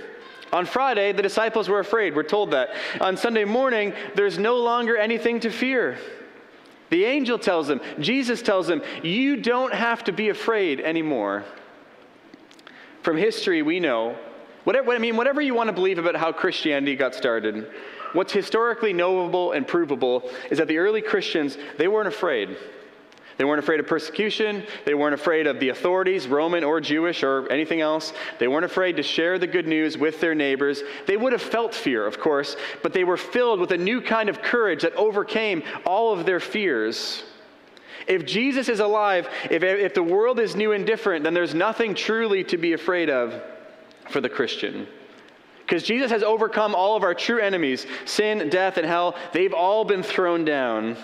On 0.51 0.65
Friday, 0.65 1.11
the 1.11 1.21
disciples 1.21 1.69
were 1.69 1.79
afraid. 1.79 2.15
We're 2.15 2.23
told 2.23 2.51
that. 2.51 2.69
On 3.01 3.17
Sunday 3.17 3.43
morning, 3.43 3.93
there's 4.15 4.37
no 4.37 4.57
longer 4.57 4.97
anything 4.97 5.39
to 5.41 5.49
fear. 5.49 5.97
The 6.89 7.05
angel 7.05 7.39
tells 7.39 7.67
them, 7.67 7.81
Jesus 7.99 8.41
tells 8.41 8.67
them, 8.67 8.83
you 9.01 9.37
don't 9.37 9.73
have 9.73 10.03
to 10.03 10.11
be 10.11 10.29
afraid 10.29 10.79
anymore. 10.79 11.43
From 13.01 13.17
history, 13.17 13.63
we 13.63 13.79
know, 13.79 14.15
whatever, 14.63 14.91
I 14.91 14.99
mean, 14.99 15.17
whatever 15.17 15.41
you 15.41 15.55
want 15.55 15.69
to 15.69 15.73
believe 15.73 15.97
about 15.97 16.15
how 16.15 16.31
Christianity 16.31 16.95
got 16.95 17.15
started, 17.15 17.71
what's 18.13 18.33
historically 18.33 18.93
knowable 18.93 19.51
and 19.51 19.67
provable 19.67 20.29
is 20.49 20.57
that 20.57 20.67
the 20.67 20.77
early 20.77 21.01
Christians, 21.01 21.57
they 21.77 21.87
weren't 21.87 22.07
afraid. 22.07 22.57
They 23.37 23.45
weren't 23.45 23.59
afraid 23.59 23.79
of 23.79 23.87
persecution. 23.87 24.63
They 24.85 24.93
weren't 24.93 25.13
afraid 25.13 25.47
of 25.47 25.59
the 25.59 25.69
authorities, 25.69 26.27
Roman 26.27 26.63
or 26.63 26.79
Jewish 26.79 27.23
or 27.23 27.51
anything 27.51 27.81
else. 27.81 28.13
They 28.39 28.47
weren't 28.47 28.65
afraid 28.65 28.95
to 28.97 29.03
share 29.03 29.39
the 29.39 29.47
good 29.47 29.67
news 29.67 29.97
with 29.97 30.19
their 30.19 30.35
neighbors. 30.35 30.83
They 31.07 31.17
would 31.17 31.33
have 31.33 31.41
felt 31.41 31.73
fear, 31.73 32.05
of 32.05 32.19
course, 32.19 32.55
but 32.81 32.93
they 32.93 33.03
were 33.03 33.17
filled 33.17 33.59
with 33.59 33.71
a 33.71 33.77
new 33.77 34.01
kind 34.01 34.29
of 34.29 34.41
courage 34.41 34.83
that 34.83 34.93
overcame 34.93 35.63
all 35.85 36.13
of 36.13 36.25
their 36.25 36.39
fears. 36.39 37.23
If 38.07 38.25
Jesus 38.25 38.69
is 38.69 38.79
alive, 38.79 39.29
if, 39.49 39.63
if 39.63 39.93
the 39.93 40.03
world 40.03 40.39
is 40.39 40.55
new 40.55 40.73
and 40.73 40.85
different, 40.85 41.23
then 41.23 41.33
there's 41.33 41.55
nothing 41.55 41.95
truly 41.95 42.43
to 42.45 42.57
be 42.57 42.73
afraid 42.73 43.09
of 43.09 43.41
for 44.09 44.21
the 44.21 44.29
Christian. 44.29 44.87
Because 45.65 45.83
Jesus 45.83 46.11
has 46.11 46.23
overcome 46.23 46.75
all 46.75 46.95
of 46.95 47.03
our 47.03 47.13
true 47.13 47.39
enemies 47.39 47.87
sin, 48.05 48.49
death, 48.49 48.77
and 48.77 48.85
hell. 48.85 49.15
They've 49.31 49.53
all 49.53 49.85
been 49.85 50.03
thrown 50.03 50.45
down. 50.45 50.97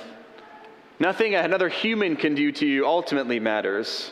Nothing 1.00 1.36
another 1.36 1.70
human 1.70 2.16
can 2.18 2.36
do 2.36 2.52
to 2.52 2.66
you 2.66 2.86
ultimately 2.86 3.40
matters. 3.40 4.12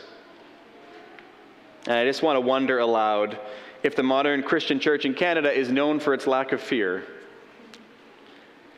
And 1.86 1.96
I 1.96 2.04
just 2.04 2.22
want 2.22 2.36
to 2.36 2.40
wonder 2.40 2.78
aloud 2.78 3.38
if 3.82 3.94
the 3.94 4.02
modern 4.02 4.42
Christian 4.42 4.80
church 4.80 5.04
in 5.04 5.14
Canada 5.14 5.52
is 5.52 5.70
known 5.70 6.00
for 6.00 6.14
its 6.14 6.26
lack 6.26 6.52
of 6.52 6.60
fear. 6.60 7.04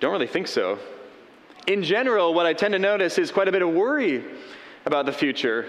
Don't 0.01 0.13
really 0.13 0.27
think 0.27 0.49
so. 0.49 0.79
In 1.67 1.83
general, 1.83 2.35
what 2.35 2.47
I 2.47 2.53
tend 2.53 2.73
to 2.73 2.79
notice 2.79 3.17
is 3.17 3.31
quite 3.31 3.49
a 3.49 3.53
bit 3.53 3.63
of 3.63 3.71
worry 3.71 4.25
about 4.87 5.07
the 5.07 5.13
future 5.13 5.67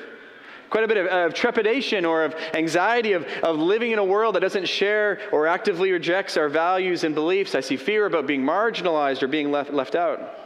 quite 0.72 0.86
a 0.86 0.88
bit 0.88 0.98
of, 0.98 1.06
of, 1.08 1.34
trepidation 1.34 2.06
or 2.06 2.24
of 2.24 2.34
anxiety 2.54 3.12
of, 3.12 3.26
of 3.44 3.58
living 3.58 3.92
in 3.92 4.00
a 4.00 4.04
world 4.04 4.34
that 4.36 4.40
doesn't 4.40 4.68
share 4.68 5.20
or 5.32 5.46
actively 5.46 5.92
rejects 5.92 6.38
our 6.38 6.48
values 6.48 7.04
and 7.04 7.14
beliefs. 7.14 7.54
I 7.54 7.60
see 7.60 7.76
fear 7.76 8.06
about 8.06 8.26
being 8.26 8.42
marginalized 8.42 9.22
or 9.22 9.28
being 9.28 9.52
left, 9.52 9.72
left 9.72 9.96
out. 9.96 10.40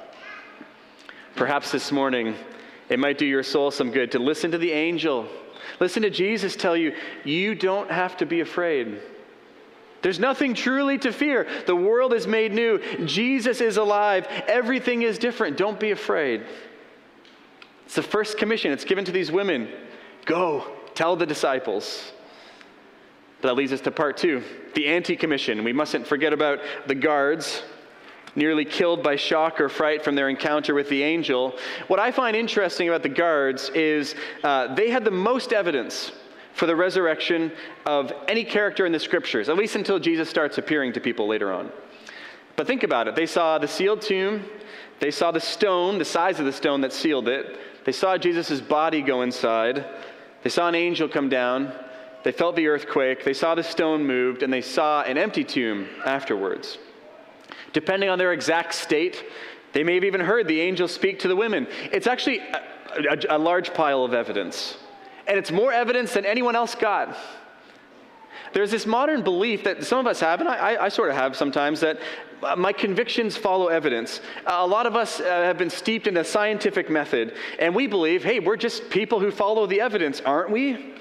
Perhaps 1.35 1.71
this 1.71 1.91
morning, 1.91 2.33
it 2.89 2.97
might 2.97 3.19
do 3.19 3.25
your 3.25 3.43
soul 3.43 3.69
some 3.69 3.91
good 3.91 4.11
to 4.13 4.19
listen 4.19 4.49
to 4.51 4.57
the 4.57 4.71
angel. 4.71 5.27
Listen 5.79 6.01
to 6.01 6.09
Jesus 6.09 6.55
tell 6.55 6.75
you, 6.75 6.95
you 7.23 7.53
don't 7.53 7.91
have 7.91 8.17
to 8.17 8.25
be 8.25 8.39
afraid. 8.39 8.99
There's 10.01 10.19
nothing 10.19 10.55
truly 10.55 10.97
to 10.99 11.11
fear. 11.11 11.47
The 11.67 11.75
world 11.75 12.13
is 12.13 12.25
made 12.25 12.51
new. 12.51 12.79
Jesus 13.05 13.61
is 13.61 13.77
alive. 13.77 14.25
Everything 14.47 15.03
is 15.03 15.19
different. 15.19 15.55
Don't 15.55 15.79
be 15.79 15.91
afraid. 15.91 16.43
It's 17.85 17.95
the 17.95 18.01
first 18.01 18.39
commission. 18.39 18.71
It's 18.71 18.85
given 18.85 19.05
to 19.05 19.11
these 19.11 19.31
women. 19.31 19.69
Go, 20.25 20.65
tell 20.95 21.15
the 21.15 21.25
disciples. 21.25 22.11
That 23.41 23.55
leads 23.55 23.71
us 23.71 23.81
to 23.81 23.91
part 23.91 24.17
two 24.17 24.43
the 24.73 24.87
anti 24.87 25.15
commission. 25.15 25.63
We 25.63 25.73
mustn't 25.73 26.07
forget 26.07 26.33
about 26.33 26.59
the 26.87 26.95
guards, 26.95 27.63
nearly 28.35 28.65
killed 28.65 29.03
by 29.03 29.15
shock 29.15 29.61
or 29.61 29.69
fright 29.69 30.03
from 30.03 30.15
their 30.15 30.29
encounter 30.29 30.73
with 30.73 30.89
the 30.89 31.03
angel. 31.03 31.57
What 31.87 31.99
I 31.99 32.11
find 32.11 32.35
interesting 32.35 32.89
about 32.89 33.03
the 33.03 33.09
guards 33.09 33.69
is 33.69 34.15
uh, 34.43 34.73
they 34.73 34.89
had 34.89 35.05
the 35.05 35.11
most 35.11 35.53
evidence 35.53 36.11
for 36.53 36.65
the 36.65 36.75
resurrection 36.75 37.51
of 37.85 38.11
any 38.27 38.43
character 38.43 38.85
in 38.85 38.91
the 38.91 38.99
scriptures, 38.99 39.49
at 39.49 39.57
least 39.57 39.75
until 39.75 39.99
Jesus 39.99 40.29
starts 40.29 40.57
appearing 40.57 40.93
to 40.93 40.99
people 40.99 41.27
later 41.27 41.53
on. 41.53 41.69
But 42.55 42.65
think 42.65 42.83
about 42.83 43.07
it. 43.07 43.15
They 43.15 43.25
saw 43.25 43.57
the 43.57 43.67
sealed 43.67 44.01
tomb, 44.01 44.45
they 44.99 45.11
saw 45.11 45.31
the 45.31 45.41
stone, 45.41 45.97
the 45.97 46.05
size 46.05 46.39
of 46.39 46.45
the 46.45 46.53
stone 46.53 46.81
that 46.81 46.93
sealed 46.93 47.27
it, 47.27 47.59
they 47.83 47.91
saw 47.91 48.17
Jesus' 48.17 48.61
body 48.61 49.01
go 49.01 49.21
inside, 49.21 49.85
they 50.45 50.51
saw 50.51 50.67
an 50.67 50.75
angel 50.75 51.09
come 51.09 51.27
down, 51.27 51.73
they 52.23 52.31
felt 52.31 52.55
the 52.55 52.67
earthquake, 52.67 53.23
they 53.25 53.33
saw 53.33 53.55
the 53.55 53.63
stone 53.63 54.05
moved, 54.05 54.43
and 54.43 54.53
they 54.53 54.61
saw 54.61 55.01
an 55.01 55.17
empty 55.17 55.43
tomb 55.43 55.87
afterwards. 56.05 56.77
Depending 57.73 58.09
on 58.09 58.19
their 58.19 58.31
exact 58.31 58.75
state, 58.75 59.25
they 59.73 59.83
may 59.83 59.95
have 59.95 60.03
even 60.03 60.21
heard 60.21 60.47
the 60.47 60.61
angel 60.61 60.87
speak 60.87 61.17
to 61.21 61.27
the 61.27 61.35
women. 61.35 61.65
It's 61.91 62.05
actually 62.05 62.41
a, 62.41 62.61
a, 63.09 63.37
a 63.37 63.39
large 63.39 63.73
pile 63.73 64.03
of 64.03 64.13
evidence. 64.13 64.77
And 65.25 65.35
it's 65.39 65.51
more 65.51 65.73
evidence 65.73 66.13
than 66.13 66.27
anyone 66.27 66.55
else 66.55 66.75
got. 66.75 67.17
There's 68.53 68.69
this 68.69 68.85
modern 68.85 69.23
belief 69.23 69.63
that 69.63 69.83
some 69.83 69.97
of 69.97 70.05
us 70.05 70.19
have, 70.19 70.41
and 70.41 70.47
I, 70.47 70.83
I, 70.85 70.89
sort 70.89 71.09
of 71.09 71.15
have 71.15 71.35
sometimes, 71.35 71.79
that 71.79 71.97
my 72.57 72.73
convictions 72.73 73.37
follow 73.37 73.67
evidence. 73.67 74.21
A 74.45 74.65
lot 74.65 74.85
of 74.85 74.95
us 74.95 75.19
uh, 75.19 75.23
have 75.23 75.57
been 75.57 75.69
steeped 75.69 76.07
in 76.07 76.13
the 76.13 76.23
scientific 76.23 76.89
method, 76.89 77.35
and 77.59 77.73
we 77.73 77.87
believe, 77.87 78.23
hey, 78.23 78.39
we're 78.39 78.57
just 78.57 78.89
people 78.89 79.19
who 79.19 79.31
follow 79.31 79.65
the 79.65 79.81
evidence, 79.81 80.21
aren't 80.21 80.51
we? 80.51 80.93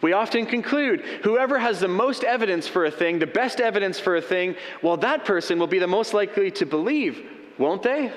We 0.00 0.12
often 0.12 0.46
conclude 0.46 1.00
whoever 1.24 1.58
has 1.58 1.80
the 1.80 1.88
most 1.88 2.22
evidence 2.22 2.68
for 2.68 2.84
a 2.84 2.90
thing, 2.90 3.18
the 3.18 3.26
best 3.26 3.60
evidence 3.60 3.98
for 3.98 4.16
a 4.16 4.22
thing, 4.22 4.54
well, 4.82 4.96
that 4.98 5.24
person 5.24 5.58
will 5.58 5.66
be 5.66 5.80
the 5.80 5.88
most 5.88 6.14
likely 6.14 6.50
to 6.52 6.66
believe, 6.66 7.26
won't 7.58 7.82
they? 7.82 8.12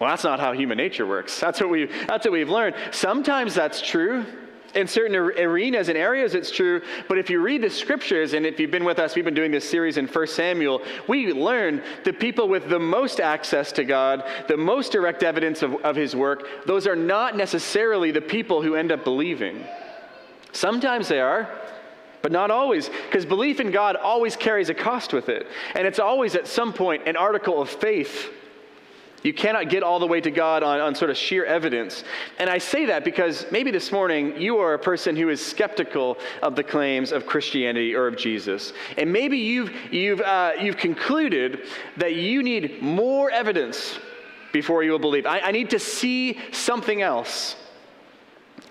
Well, 0.00 0.08
that's 0.10 0.24
not 0.24 0.40
how 0.40 0.52
human 0.52 0.78
nature 0.78 1.06
works. 1.06 1.38
That's 1.38 1.60
what, 1.60 1.70
we, 1.70 1.86
that's 2.06 2.24
what 2.24 2.32
we've 2.32 2.48
learned. 2.48 2.76
Sometimes 2.92 3.54
that's 3.54 3.82
true. 3.82 4.24
In 4.74 4.86
certain 4.86 5.16
arenas 5.16 5.88
and 5.88 5.96
areas, 5.96 6.34
it's 6.34 6.50
true. 6.50 6.82
But 7.08 7.18
if 7.18 7.30
you 7.30 7.40
read 7.40 7.62
the 7.62 7.70
scriptures, 7.70 8.34
and 8.34 8.44
if 8.44 8.60
you've 8.60 8.70
been 8.70 8.84
with 8.84 8.98
us, 8.98 9.14
we've 9.14 9.24
been 9.24 9.34
doing 9.34 9.50
this 9.50 9.68
series 9.68 9.96
in 9.96 10.06
1 10.06 10.26
Samuel, 10.26 10.82
we 11.08 11.32
learn 11.32 11.82
the 12.04 12.12
people 12.12 12.48
with 12.48 12.68
the 12.68 12.78
most 12.78 13.18
access 13.18 13.72
to 13.72 13.84
God, 13.84 14.24
the 14.46 14.56
most 14.56 14.92
direct 14.92 15.22
evidence 15.22 15.62
of, 15.62 15.74
of 15.76 15.96
his 15.96 16.14
work, 16.14 16.46
those 16.66 16.86
are 16.86 16.96
not 16.96 17.36
necessarily 17.36 18.10
the 18.10 18.20
people 18.20 18.62
who 18.62 18.74
end 18.74 18.92
up 18.92 19.04
believing. 19.04 19.64
Sometimes 20.52 21.08
they 21.08 21.20
are, 21.20 21.48
but 22.20 22.32
not 22.32 22.50
always, 22.50 22.90
because 23.06 23.24
belief 23.24 23.60
in 23.60 23.70
God 23.70 23.96
always 23.96 24.36
carries 24.36 24.68
a 24.68 24.74
cost 24.74 25.12
with 25.12 25.28
it. 25.28 25.46
And 25.74 25.86
it's 25.86 25.98
always 25.98 26.34
at 26.34 26.46
some 26.46 26.72
point 26.72 27.06
an 27.08 27.16
article 27.16 27.62
of 27.62 27.70
faith 27.70 28.30
you 29.22 29.34
cannot 29.34 29.68
get 29.68 29.82
all 29.82 29.98
the 29.98 30.06
way 30.06 30.20
to 30.20 30.30
God 30.30 30.62
on, 30.62 30.80
on 30.80 30.94
sort 30.94 31.10
of 31.10 31.16
sheer 31.16 31.44
evidence. 31.44 32.04
And 32.38 32.48
I 32.48 32.58
say 32.58 32.86
that 32.86 33.04
because 33.04 33.46
maybe 33.50 33.70
this 33.70 33.90
morning 33.90 34.40
you 34.40 34.58
are 34.58 34.74
a 34.74 34.78
person 34.78 35.16
who 35.16 35.28
is 35.28 35.44
skeptical 35.44 36.18
of 36.42 36.54
the 36.54 36.62
claims 36.62 37.10
of 37.10 37.26
Christianity 37.26 37.94
or 37.94 38.06
of 38.06 38.16
Jesus. 38.16 38.72
And 38.96 39.12
maybe 39.12 39.38
you've, 39.38 39.72
you've, 39.92 40.20
uh, 40.20 40.52
you've 40.60 40.76
concluded 40.76 41.66
that 41.96 42.14
you 42.14 42.42
need 42.42 42.80
more 42.80 43.30
evidence 43.30 43.98
before 44.52 44.82
you 44.82 44.92
will 44.92 44.98
believe. 44.98 45.26
I, 45.26 45.40
I 45.40 45.50
need 45.50 45.70
to 45.70 45.78
see 45.78 46.38
something 46.52 47.02
else. 47.02 47.56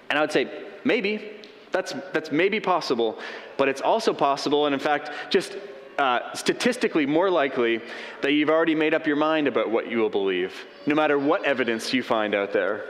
And 0.10 0.18
I 0.18 0.22
would 0.22 0.32
say, 0.32 0.50
maybe. 0.84 1.32
That's, 1.72 1.94
that's 2.14 2.32
maybe 2.32 2.60
possible. 2.60 3.20
But 3.58 3.68
it's 3.68 3.82
also 3.82 4.14
possible, 4.14 4.66
and 4.66 4.74
in 4.74 4.80
fact, 4.80 5.12
just 5.30 5.58
uh, 5.98 6.34
statistically 6.34 7.06
more 7.06 7.30
likely 7.30 7.82
that 8.22 8.34
you've 8.34 8.50
already 8.50 8.76
made 8.76 8.94
up 8.94 9.08
your 9.08 9.16
mind 9.16 9.48
about 9.48 9.70
what 9.70 9.90
you 9.90 9.98
will 9.98 10.10
believe, 10.10 10.66
no 10.86 10.96
matter 10.96 11.18
what 11.18 11.44
evidence 11.46 11.94
you 11.94 12.04
find 12.04 12.36
out 12.36 12.54
there. 12.54 12.86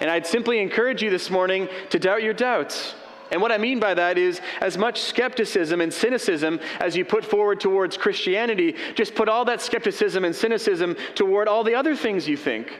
And 0.00 0.10
I'd 0.10 0.26
simply 0.26 0.60
encourage 0.60 1.02
you 1.02 1.10
this 1.10 1.30
morning 1.30 1.68
to 1.90 1.98
doubt 1.98 2.22
your 2.22 2.34
doubts. 2.34 2.94
And 3.30 3.40
what 3.40 3.50
I 3.50 3.58
mean 3.58 3.80
by 3.80 3.94
that 3.94 4.18
is, 4.18 4.40
as 4.60 4.78
much 4.78 5.00
skepticism 5.00 5.80
and 5.80 5.92
cynicism 5.92 6.60
as 6.80 6.96
you 6.96 7.04
put 7.04 7.24
forward 7.24 7.60
towards 7.60 7.96
Christianity, 7.96 8.76
just 8.94 9.14
put 9.14 9.28
all 9.28 9.44
that 9.46 9.60
skepticism 9.60 10.24
and 10.24 10.34
cynicism 10.34 10.96
toward 11.14 11.48
all 11.48 11.64
the 11.64 11.74
other 11.74 11.96
things 11.96 12.28
you 12.28 12.36
think 12.36 12.72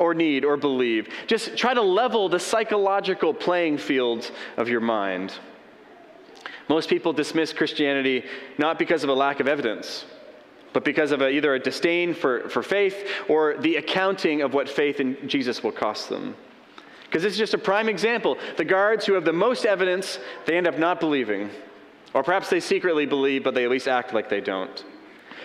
or 0.00 0.14
need 0.14 0.44
or 0.44 0.56
believe. 0.56 1.08
Just 1.26 1.56
try 1.56 1.74
to 1.74 1.82
level 1.82 2.28
the 2.28 2.40
psychological 2.40 3.32
playing 3.32 3.78
field 3.78 4.30
of 4.56 4.68
your 4.68 4.80
mind. 4.80 5.38
Most 6.68 6.88
people 6.88 7.12
dismiss 7.12 7.52
Christianity 7.52 8.24
not 8.58 8.78
because 8.78 9.04
of 9.04 9.10
a 9.10 9.14
lack 9.14 9.40
of 9.40 9.48
evidence, 9.48 10.04
but 10.72 10.84
because 10.84 11.12
of 11.12 11.20
a, 11.20 11.28
either 11.28 11.54
a 11.54 11.58
disdain 11.58 12.14
for, 12.14 12.48
for 12.48 12.62
faith 12.62 13.08
or 13.28 13.56
the 13.58 13.76
accounting 13.76 14.42
of 14.42 14.54
what 14.54 14.68
faith 14.68 15.00
in 15.00 15.28
Jesus 15.28 15.62
will 15.62 15.72
cost 15.72 16.08
them. 16.08 16.34
Because 17.04 17.22
this 17.22 17.34
is 17.34 17.38
just 17.38 17.52
a 17.52 17.58
prime 17.58 17.90
example. 17.90 18.38
The 18.56 18.64
guards 18.64 19.04
who 19.04 19.12
have 19.12 19.26
the 19.26 19.34
most 19.34 19.66
evidence, 19.66 20.18
they 20.46 20.56
end 20.56 20.66
up 20.66 20.78
not 20.78 20.98
believing. 20.98 21.50
Or 22.14 22.22
perhaps 22.22 22.48
they 22.48 22.60
secretly 22.60 23.04
believe, 23.04 23.44
but 23.44 23.54
they 23.54 23.64
at 23.64 23.70
least 23.70 23.88
act 23.88 24.14
like 24.14 24.30
they 24.30 24.40
don't. 24.40 24.82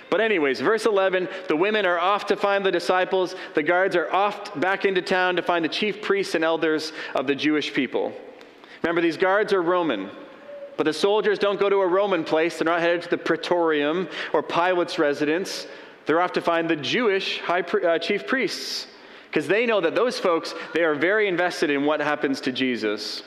But, 0.09 0.21
anyways, 0.21 0.61
verse 0.61 0.85
11 0.85 1.27
the 1.47 1.55
women 1.55 1.85
are 1.85 1.99
off 1.99 2.25
to 2.27 2.37
find 2.37 2.65
the 2.65 2.71
disciples. 2.71 3.35
The 3.55 3.63
guards 3.63 3.95
are 3.95 4.11
off 4.13 4.57
back 4.59 4.85
into 4.85 5.01
town 5.01 5.35
to 5.35 5.41
find 5.41 5.63
the 5.63 5.69
chief 5.69 6.01
priests 6.01 6.35
and 6.35 6.43
elders 6.43 6.93
of 7.15 7.27
the 7.27 7.35
Jewish 7.35 7.73
people. 7.73 8.13
Remember, 8.83 9.01
these 9.01 9.17
guards 9.17 9.51
are 9.51 9.61
Roman. 9.61 10.09
But 10.77 10.85
the 10.85 10.93
soldiers 10.93 11.39
don't 11.39 11.59
go 11.59 11.69
to 11.69 11.77
a 11.77 11.87
Roman 11.87 12.23
place. 12.23 12.57
They're 12.57 12.65
not 12.65 12.79
headed 12.79 13.01
to 13.03 13.09
the 13.09 13.17
praetorium 13.17 14.07
or 14.31 14.43
Pilate's 14.43 14.99
residence. 14.99 15.67
They're 16.05 16.21
off 16.21 16.31
to 16.33 16.41
find 16.41 16.69
the 16.69 16.75
Jewish 16.75 17.39
high, 17.41 17.61
uh, 17.61 17.99
chief 17.99 18.27
priests 18.27 18.87
because 19.27 19.47
they 19.47 19.65
know 19.65 19.81
that 19.81 19.95
those 19.95 20.19
folks, 20.19 20.53
they 20.73 20.83
are 20.83 20.95
very 20.95 21.27
invested 21.27 21.69
in 21.69 21.85
what 21.85 21.99
happens 21.99 22.39
to 22.41 22.51
Jesus. 22.51 23.23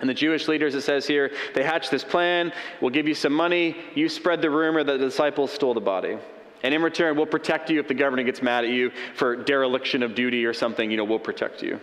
And 0.00 0.08
the 0.10 0.14
Jewish 0.14 0.48
leaders, 0.48 0.74
it 0.74 0.82
says 0.82 1.06
here, 1.06 1.32
they 1.54 1.62
hatch 1.62 1.88
this 1.88 2.04
plan. 2.04 2.52
We'll 2.80 2.90
give 2.90 3.06
you 3.06 3.14
some 3.14 3.32
money. 3.32 3.76
You 3.94 4.08
spread 4.08 4.42
the 4.42 4.50
rumor 4.50 4.82
that 4.82 4.98
the 4.98 5.06
disciples 5.06 5.52
stole 5.52 5.74
the 5.74 5.80
body. 5.80 6.18
And 6.64 6.74
in 6.74 6.82
return, 6.82 7.16
we'll 7.16 7.26
protect 7.26 7.70
you 7.70 7.80
if 7.80 7.88
the 7.88 7.94
governor 7.94 8.22
gets 8.24 8.42
mad 8.42 8.64
at 8.64 8.70
you 8.70 8.90
for 9.14 9.36
dereliction 9.36 10.02
of 10.02 10.14
duty 10.14 10.44
or 10.44 10.52
something. 10.52 10.90
You 10.90 10.96
know, 10.96 11.04
we'll 11.04 11.18
protect 11.18 11.62
you. 11.62 11.80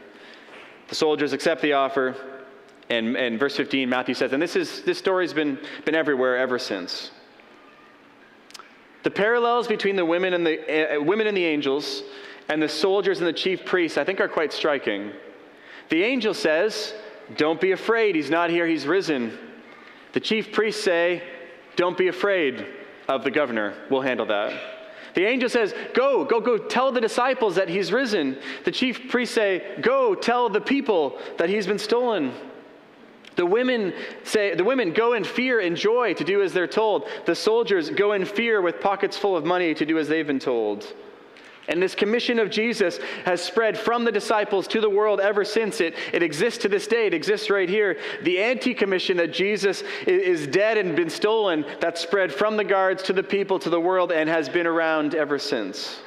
The 0.89 0.95
soldiers 0.95 1.33
accept 1.33 1.61
the 1.61 1.73
offer. 1.73 2.15
And, 2.89 3.15
and 3.15 3.39
verse 3.39 3.55
15, 3.55 3.87
Matthew 3.87 4.15
says, 4.15 4.33
and 4.33 4.41
this, 4.41 4.55
is, 4.55 4.81
this 4.81 4.97
story's 4.97 5.33
been, 5.33 5.59
been 5.85 5.95
everywhere 5.95 6.37
ever 6.37 6.57
since. 6.57 7.11
The 9.03 9.11
parallels 9.11 9.67
between 9.67 9.95
the 9.95 10.05
women 10.05 10.33
and 10.33 10.45
the, 10.45 10.97
uh, 10.97 11.01
women 11.01 11.27
and 11.27 11.37
the 11.37 11.45
angels 11.45 12.03
and 12.49 12.61
the 12.61 12.67
soldiers 12.67 13.19
and 13.19 13.27
the 13.27 13.33
chief 13.33 13.63
priests, 13.63 13.97
I 13.97 14.03
think, 14.03 14.19
are 14.19 14.27
quite 14.27 14.51
striking. 14.51 15.11
The 15.89 16.03
angel 16.03 16.33
says, 16.33 16.93
Don't 17.37 17.61
be 17.61 17.71
afraid, 17.71 18.15
he's 18.15 18.29
not 18.29 18.49
here, 18.49 18.67
he's 18.67 18.87
risen. 18.87 19.37
The 20.13 20.19
chief 20.19 20.51
priests 20.51 20.83
say, 20.83 21.23
Don't 21.75 21.97
be 21.97 22.07
afraid 22.07 22.65
of 23.07 23.23
the 23.23 23.31
governor, 23.31 23.75
we'll 23.89 24.01
handle 24.01 24.25
that. 24.25 24.59
The 25.13 25.25
angel 25.25 25.49
says, 25.49 25.73
Go, 25.93 26.25
go, 26.25 26.41
go, 26.41 26.57
tell 26.57 26.91
the 26.91 27.01
disciples 27.01 27.55
that 27.55 27.69
he's 27.69 27.91
risen. 27.91 28.37
The 28.65 28.71
chief 28.71 29.09
priests 29.09 29.35
say, 29.35 29.77
Go, 29.81 30.15
tell 30.15 30.49
the 30.49 30.61
people 30.61 31.19
that 31.37 31.49
he's 31.49 31.67
been 31.67 31.79
stolen. 31.79 32.33
The 33.35 33.45
women 33.45 33.93
say, 34.23 34.55
the 34.55 34.63
women 34.63 34.91
go 34.91 35.13
in 35.13 35.23
fear 35.23 35.59
and 35.59 35.75
joy 35.75 36.13
to 36.15 36.23
do 36.23 36.41
as 36.41 36.53
they're 36.53 36.67
told. 36.67 37.07
The 37.25 37.35
soldiers 37.35 37.89
go 37.89 38.13
in 38.13 38.25
fear 38.25 38.61
with 38.61 38.81
pockets 38.81 39.17
full 39.17 39.37
of 39.37 39.45
money 39.45 39.73
to 39.73 39.85
do 39.85 39.97
as 39.97 40.07
they've 40.07 40.27
been 40.27 40.39
told. 40.39 40.93
And 41.69 41.81
this 41.81 41.93
commission 41.93 42.39
of 42.39 42.49
Jesus 42.49 42.97
has 43.25 43.43
spread 43.43 43.77
from 43.77 44.03
the 44.03 44.11
disciples 44.11 44.67
to 44.69 44.81
the 44.81 44.89
world 44.89 45.19
ever 45.19 45.45
since. 45.45 45.79
It, 45.79 45.95
it 46.11 46.23
exists 46.23 46.63
to 46.63 46.67
this 46.67 46.87
day. 46.87 47.05
It 47.05 47.13
exists 47.13 47.51
right 47.51 47.69
here. 47.69 47.99
The 48.23 48.39
anti 48.39 48.73
commission 48.73 49.17
that 49.17 49.31
Jesus 49.31 49.83
is 50.07 50.47
dead 50.47 50.79
and 50.79 50.95
been 50.95 51.11
stolen, 51.11 51.63
that 51.79 51.99
spread 51.99 52.33
from 52.33 52.57
the 52.57 52.63
guards 52.63 53.03
to 53.03 53.13
the 53.13 53.21
people 53.21 53.59
to 53.59 53.69
the 53.69 53.79
world 53.79 54.11
and 54.11 54.27
has 54.27 54.49
been 54.49 54.65
around 54.65 55.13
ever 55.13 55.37
since. 55.37 55.99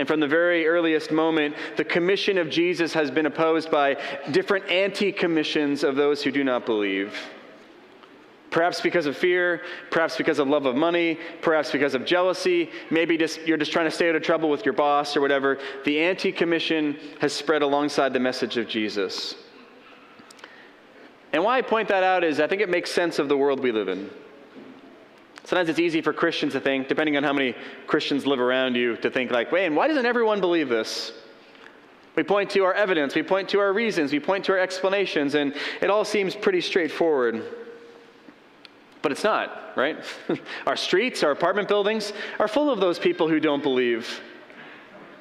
And 0.00 0.08
from 0.08 0.18
the 0.18 0.26
very 0.26 0.66
earliest 0.66 1.12
moment, 1.12 1.54
the 1.76 1.84
commission 1.84 2.38
of 2.38 2.48
Jesus 2.48 2.94
has 2.94 3.10
been 3.10 3.26
opposed 3.26 3.70
by 3.70 3.98
different 4.30 4.66
anti 4.70 5.12
commissions 5.12 5.84
of 5.84 5.94
those 5.94 6.22
who 6.22 6.30
do 6.30 6.42
not 6.42 6.64
believe. 6.64 7.14
Perhaps 8.50 8.80
because 8.80 9.04
of 9.04 9.14
fear, 9.14 9.60
perhaps 9.90 10.16
because 10.16 10.38
of 10.38 10.48
love 10.48 10.64
of 10.64 10.74
money, 10.74 11.18
perhaps 11.42 11.70
because 11.70 11.94
of 11.94 12.06
jealousy, 12.06 12.70
maybe 12.90 13.18
just, 13.18 13.42
you're 13.42 13.58
just 13.58 13.72
trying 13.72 13.84
to 13.84 13.90
stay 13.90 14.08
out 14.08 14.16
of 14.16 14.22
trouble 14.22 14.48
with 14.48 14.64
your 14.64 14.72
boss 14.72 15.18
or 15.18 15.20
whatever. 15.20 15.58
The 15.84 16.00
anti 16.00 16.32
commission 16.32 16.96
has 17.20 17.34
spread 17.34 17.60
alongside 17.60 18.14
the 18.14 18.20
message 18.20 18.56
of 18.56 18.66
Jesus. 18.68 19.34
And 21.34 21.44
why 21.44 21.58
I 21.58 21.60
point 21.60 21.88
that 21.88 22.04
out 22.04 22.24
is 22.24 22.40
I 22.40 22.46
think 22.46 22.62
it 22.62 22.70
makes 22.70 22.90
sense 22.90 23.18
of 23.18 23.28
the 23.28 23.36
world 23.36 23.60
we 23.60 23.70
live 23.70 23.88
in. 23.88 24.08
Sometimes 25.50 25.68
it's 25.68 25.80
easy 25.80 26.00
for 26.00 26.12
Christians 26.12 26.52
to 26.52 26.60
think, 26.60 26.86
depending 26.86 27.16
on 27.16 27.24
how 27.24 27.32
many 27.32 27.56
Christians 27.88 28.24
live 28.24 28.38
around 28.38 28.76
you, 28.76 28.96
to 28.98 29.10
think 29.10 29.32
like, 29.32 29.50
wait, 29.50 29.66
and 29.66 29.74
why 29.74 29.88
doesn't 29.88 30.06
everyone 30.06 30.40
believe 30.40 30.68
this? 30.68 31.10
We 32.14 32.22
point 32.22 32.50
to 32.50 32.62
our 32.62 32.72
evidence, 32.72 33.16
we 33.16 33.24
point 33.24 33.48
to 33.48 33.58
our 33.58 33.72
reasons, 33.72 34.12
we 34.12 34.20
point 34.20 34.44
to 34.44 34.52
our 34.52 34.60
explanations, 34.60 35.34
and 35.34 35.52
it 35.82 35.90
all 35.90 36.04
seems 36.04 36.36
pretty 36.36 36.60
straightforward. 36.60 37.42
But 39.02 39.10
it's 39.10 39.24
not, 39.24 39.72
right? 39.76 39.98
our 40.68 40.76
streets, 40.76 41.24
our 41.24 41.32
apartment 41.32 41.66
buildings 41.66 42.12
are 42.38 42.46
full 42.46 42.70
of 42.70 42.78
those 42.78 43.00
people 43.00 43.28
who 43.28 43.40
don't 43.40 43.60
believe. 43.64 44.20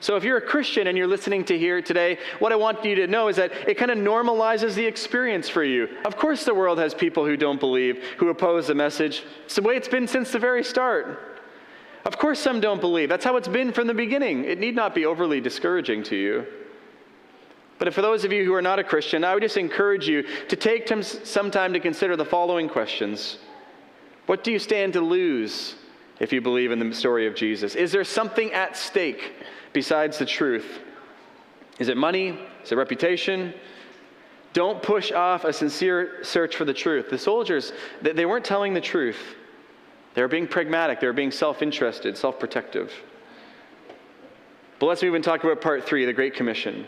So 0.02 0.16
if 0.16 0.24
you're 0.24 0.38
a 0.38 0.42
Christian 0.42 0.88
and 0.88 0.98
you're 0.98 1.08
listening 1.08 1.44
to 1.46 1.58
here 1.58 1.82
today, 1.82 2.18
what 2.40 2.54
I 2.54 2.56
want 2.56 2.86
you 2.86 2.96
to 2.96 3.08
know 3.08 3.28
is 3.28 3.36
that 3.36 3.52
it 3.68 3.76
kind 3.76 3.92
of 3.92 3.98
normalizes 3.98 4.74
the 4.76 4.86
experience 4.86 5.50
for 5.50 5.64
you. 5.64 5.90
Of 6.06 6.16
course, 6.16 6.46
the 6.46 6.54
world 6.54 6.80
has 6.80 6.94
people 6.94 7.26
who 7.26 7.36
don't 7.36 7.60
believe, 7.60 8.02
who 8.18 8.30
oppose 8.30 8.68
the 8.68 8.76
message. 8.76 9.24
It's 9.46 9.56
the 9.56 9.62
way 9.62 9.76
it's 9.76 9.90
been 9.90 10.08
since 10.08 10.32
the 10.32 10.40
very 10.40 10.64
start. 10.64 11.40
Of 12.06 12.18
course, 12.18 12.40
some 12.40 12.62
don't 12.62 12.80
believe. 12.80 13.10
That's 13.10 13.26
how 13.26 13.36
it's 13.36 13.48
been 13.48 13.74
from 13.74 13.88
the 13.88 13.94
beginning. 13.94 14.46
It 14.46 14.58
need 14.58 14.76
not 14.76 14.96
be 14.96 15.06
overly 15.06 15.42
discouraging 15.42 16.04
to 16.04 16.16
you. 16.16 16.46
But 17.78 17.94
for 17.94 18.02
those 18.02 18.24
of 18.24 18.32
you 18.32 18.46
who 18.46 18.54
are 18.54 18.62
not 18.62 18.80
a 18.80 18.84
Christian, 18.84 19.24
I 19.24 19.34
would 19.34 19.44
just 19.44 19.58
encourage 19.58 20.08
you 20.08 20.24
to 20.48 20.56
take 20.56 20.88
some 21.04 21.52
time 21.52 21.74
to 21.74 21.80
consider 21.80 22.16
the 22.16 22.26
following 22.26 22.70
questions 22.70 23.38
What 24.28 24.44
do 24.44 24.52
you 24.52 24.60
stand 24.60 24.94
to 24.94 25.02
lose 25.02 25.76
if 26.20 26.32
you 26.32 26.42
believe 26.42 26.72
in 26.72 26.80
the 26.80 26.94
story 26.94 27.28
of 27.28 27.36
Jesus? 27.36 27.76
Is 27.76 27.92
there 27.92 28.04
something 28.04 28.52
at 28.54 28.78
stake? 28.78 29.34
Besides 29.74 30.18
the 30.18 30.26
truth? 30.26 30.80
Is 31.80 31.88
it 31.90 31.98
money? 31.98 32.38
Is 32.64 32.72
it 32.72 32.76
reputation? 32.76 33.54
Don't 34.54 34.82
push 34.82 35.12
off 35.12 35.44
a 35.44 35.54
sincere 35.54 36.24
search 36.24 36.56
for 36.56 36.66
the 36.66 36.74
truth. 36.74 37.10
The 37.10 37.18
soldiers, 37.18 37.72
they 38.02 38.26
weren't 38.26 38.46
telling 38.46 38.74
the 38.74 38.82
truth. 38.82 39.20
They 40.16 40.22
were 40.22 40.28
being 40.28 40.48
pragmatic, 40.48 41.00
they 41.00 41.08
were 41.08 41.14
being 41.14 41.32
self 41.32 41.62
interested, 41.62 42.18
self 42.18 42.40
protective. 42.40 42.92
But 44.80 44.88
let's 44.88 45.04
move 45.04 45.14
and 45.14 45.24
talk 45.24 45.44
about 45.44 45.62
part 45.62 45.86
three 45.86 46.06
the 46.06 46.14
Great 46.14 46.34
Commission. 46.34 46.88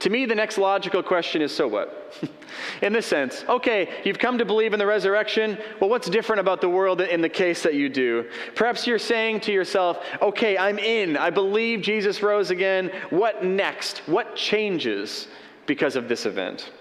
To 0.00 0.08
me, 0.08 0.24
the 0.24 0.34
next 0.34 0.56
logical 0.56 1.02
question 1.02 1.42
is 1.42 1.54
so 1.54 1.68
what? 1.68 2.16
in 2.82 2.92
this 2.92 3.06
sense, 3.06 3.44
okay, 3.48 4.00
you've 4.04 4.18
come 4.18 4.38
to 4.38 4.46
believe 4.46 4.72
in 4.72 4.78
the 4.78 4.86
resurrection. 4.86 5.58
Well, 5.78 5.90
what's 5.90 6.08
different 6.08 6.40
about 6.40 6.62
the 6.62 6.70
world 6.70 7.02
in 7.02 7.20
the 7.20 7.28
case 7.28 7.62
that 7.62 7.74
you 7.74 7.90
do? 7.90 8.28
Perhaps 8.54 8.86
you're 8.86 8.98
saying 8.98 9.40
to 9.40 9.52
yourself, 9.52 9.98
okay, 10.22 10.56
I'm 10.56 10.78
in. 10.78 11.18
I 11.18 11.28
believe 11.28 11.82
Jesus 11.82 12.22
rose 12.22 12.50
again. 12.50 12.90
What 13.10 13.44
next? 13.44 13.98
What 14.06 14.34
changes 14.36 15.28
because 15.66 15.96
of 15.96 16.08
this 16.08 16.24
event? 16.24 16.72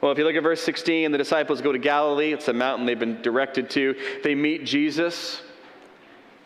Well, 0.00 0.10
if 0.10 0.18
you 0.18 0.24
look 0.24 0.34
at 0.34 0.42
verse 0.42 0.62
16, 0.62 1.12
the 1.12 1.18
disciples 1.18 1.60
go 1.60 1.70
to 1.70 1.78
Galilee. 1.78 2.32
It's 2.32 2.48
a 2.48 2.52
mountain 2.52 2.84
they've 2.84 2.98
been 2.98 3.22
directed 3.22 3.70
to. 3.70 3.94
They 4.24 4.34
meet 4.34 4.64
Jesus. 4.64 5.42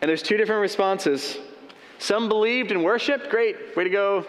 And 0.01 0.09
there's 0.09 0.21
two 0.21 0.37
different 0.37 0.61
responses. 0.61 1.39
Some 1.97 2.29
believed 2.29 2.71
and 2.71 2.83
worshiped. 2.83 3.29
Great, 3.29 3.75
way 3.75 3.85
to 3.85 3.89
go. 3.89 4.25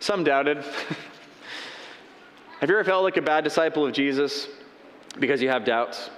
Some 0.00 0.24
doubted. 0.24 0.58
have 2.60 2.68
you 2.68 2.74
ever 2.74 2.84
felt 2.84 3.04
like 3.04 3.16
a 3.16 3.22
bad 3.22 3.44
disciple 3.44 3.86
of 3.86 3.92
Jesus 3.92 4.48
because 5.18 5.40
you 5.40 5.48
have 5.48 5.64
doubts? 5.64 6.10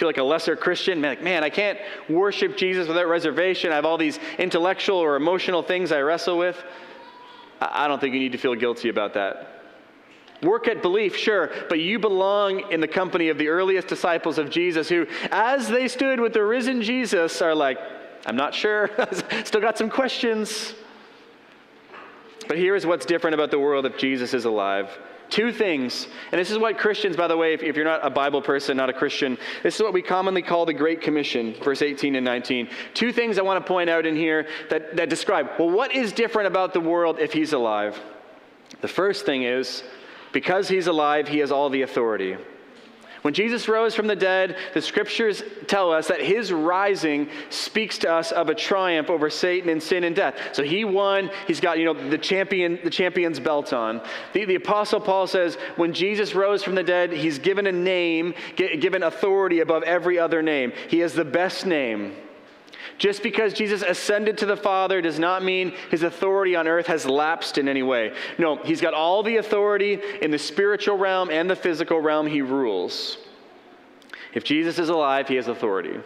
feel 0.00 0.08
like 0.08 0.16
a 0.16 0.22
lesser 0.22 0.56
Christian, 0.56 1.02
like, 1.02 1.22
man, 1.22 1.44
I 1.44 1.50
can't 1.50 1.78
worship 2.08 2.56
Jesus 2.56 2.88
without 2.88 3.06
reservation. 3.06 3.70
I 3.70 3.74
have 3.74 3.84
all 3.84 3.98
these 3.98 4.18
intellectual 4.38 4.96
or 4.96 5.16
emotional 5.16 5.62
things 5.62 5.92
I 5.92 6.00
wrestle 6.00 6.38
with. 6.38 6.56
I 7.60 7.86
don't 7.86 8.00
think 8.00 8.14
you 8.14 8.20
need 8.20 8.32
to 8.32 8.38
feel 8.38 8.54
guilty 8.54 8.88
about 8.88 9.12
that. 9.14 9.62
Work 10.42 10.68
at 10.68 10.80
belief, 10.80 11.14
sure, 11.14 11.50
but 11.68 11.80
you 11.80 11.98
belong 11.98 12.72
in 12.72 12.80
the 12.80 12.88
company 12.88 13.28
of 13.28 13.36
the 13.36 13.48
earliest 13.48 13.88
disciples 13.88 14.38
of 14.38 14.48
Jesus 14.48 14.88
who, 14.88 15.06
as 15.30 15.68
they 15.68 15.86
stood 15.86 16.18
with 16.18 16.32
the 16.32 16.42
risen 16.42 16.80
Jesus, 16.80 17.42
are 17.42 17.54
like, 17.54 17.78
I'm 18.24 18.36
not 18.36 18.54
sure, 18.54 18.88
still 19.44 19.60
got 19.60 19.76
some 19.76 19.90
questions. 19.90 20.72
But 22.50 22.58
here 22.58 22.74
is 22.74 22.84
what's 22.84 23.06
different 23.06 23.34
about 23.34 23.52
the 23.52 23.60
world 23.60 23.86
if 23.86 23.96
Jesus 23.96 24.34
is 24.34 24.44
alive. 24.44 24.98
Two 25.28 25.52
things, 25.52 26.08
and 26.32 26.40
this 26.40 26.50
is 26.50 26.58
what 26.58 26.78
Christians, 26.78 27.14
by 27.16 27.28
the 27.28 27.36
way, 27.36 27.54
if, 27.54 27.62
if, 27.62 27.76
you're 27.76 27.84
not 27.84 28.04
a 28.04 28.10
Bible 28.10 28.42
person, 28.42 28.76
not 28.76 28.90
a 28.90 28.92
Christian, 28.92 29.38
this 29.62 29.76
is 29.76 29.80
what 29.80 29.92
we 29.92 30.02
commonly 30.02 30.42
call 30.42 30.66
the 30.66 30.74
Great 30.74 31.00
Commission, 31.00 31.54
verse 31.62 31.80
18 31.80 32.16
and 32.16 32.24
19. 32.24 32.68
Two 32.92 33.12
things 33.12 33.38
I 33.38 33.42
want 33.42 33.64
to 33.64 33.68
point 33.68 33.88
out 33.88 34.04
in 34.04 34.16
here 34.16 34.48
that, 34.68 34.96
that 34.96 35.08
describe, 35.08 35.48
well, 35.60 35.70
what 35.70 35.94
is 35.94 36.10
different 36.10 36.48
about 36.48 36.72
the 36.74 36.80
world 36.80 37.20
if 37.20 37.32
he's 37.32 37.52
alive? 37.52 37.96
The 38.80 38.88
first 38.88 39.24
thing 39.24 39.44
is, 39.44 39.84
because 40.32 40.66
he's 40.66 40.88
alive, 40.88 41.28
he 41.28 41.38
has 41.38 41.52
all 41.52 41.70
the 41.70 41.82
authority. 41.82 42.36
When 43.22 43.34
Jesus 43.34 43.68
rose 43.68 43.94
from 43.94 44.06
the 44.06 44.16
dead, 44.16 44.56
the 44.72 44.80
scriptures 44.80 45.42
tell 45.66 45.92
us 45.92 46.08
that 46.08 46.20
his 46.20 46.52
rising 46.52 47.28
speaks 47.50 47.98
to 47.98 48.10
us 48.10 48.32
of 48.32 48.48
a 48.48 48.54
triumph 48.54 49.10
over 49.10 49.28
Satan 49.28 49.68
and 49.68 49.82
sin 49.82 50.04
and 50.04 50.16
death. 50.16 50.36
So 50.52 50.62
he 50.62 50.84
won. 50.84 51.30
He's 51.46 51.60
got, 51.60 51.78
you 51.78 51.84
know, 51.84 52.10
the 52.10 52.18
champion, 52.18 52.78
the 52.82 52.90
champion's 52.90 53.38
belt 53.38 53.72
on. 53.72 54.00
The, 54.32 54.44
the 54.46 54.54
apostle 54.54 55.00
Paul 55.00 55.26
says, 55.26 55.56
when 55.76 55.92
Jesus 55.92 56.34
rose 56.34 56.62
from 56.62 56.74
the 56.74 56.82
dead, 56.82 57.12
he's 57.12 57.38
given 57.38 57.66
a 57.66 57.72
name, 57.72 58.34
given 58.56 59.02
authority 59.02 59.60
above 59.60 59.82
every 59.82 60.18
other 60.18 60.42
name. 60.42 60.72
He 60.88 61.00
has 61.00 61.12
the 61.12 61.24
best 61.24 61.66
name. 61.66 62.14
Just 63.00 63.22
because 63.22 63.54
Jesus 63.54 63.80
ascended 63.80 64.36
to 64.38 64.46
the 64.46 64.58
Father 64.58 65.00
does 65.00 65.18
not 65.18 65.42
mean 65.42 65.72
his 65.90 66.02
authority 66.02 66.54
on 66.54 66.68
earth 66.68 66.86
has 66.86 67.06
lapsed 67.06 67.56
in 67.56 67.66
any 67.66 67.82
way. 67.82 68.12
No, 68.38 68.56
he's 68.56 68.82
got 68.82 68.92
all 68.92 69.22
the 69.22 69.38
authority 69.38 69.98
in 70.20 70.30
the 70.30 70.38
spiritual 70.38 70.98
realm 70.98 71.30
and 71.30 71.48
the 71.48 71.56
physical 71.56 71.98
realm. 71.98 72.26
He 72.26 72.42
rules. 72.42 73.16
If 74.34 74.44
Jesus 74.44 74.78
is 74.78 74.90
alive, 74.90 75.28
he 75.28 75.36
has 75.36 75.48
authority. 75.48 75.98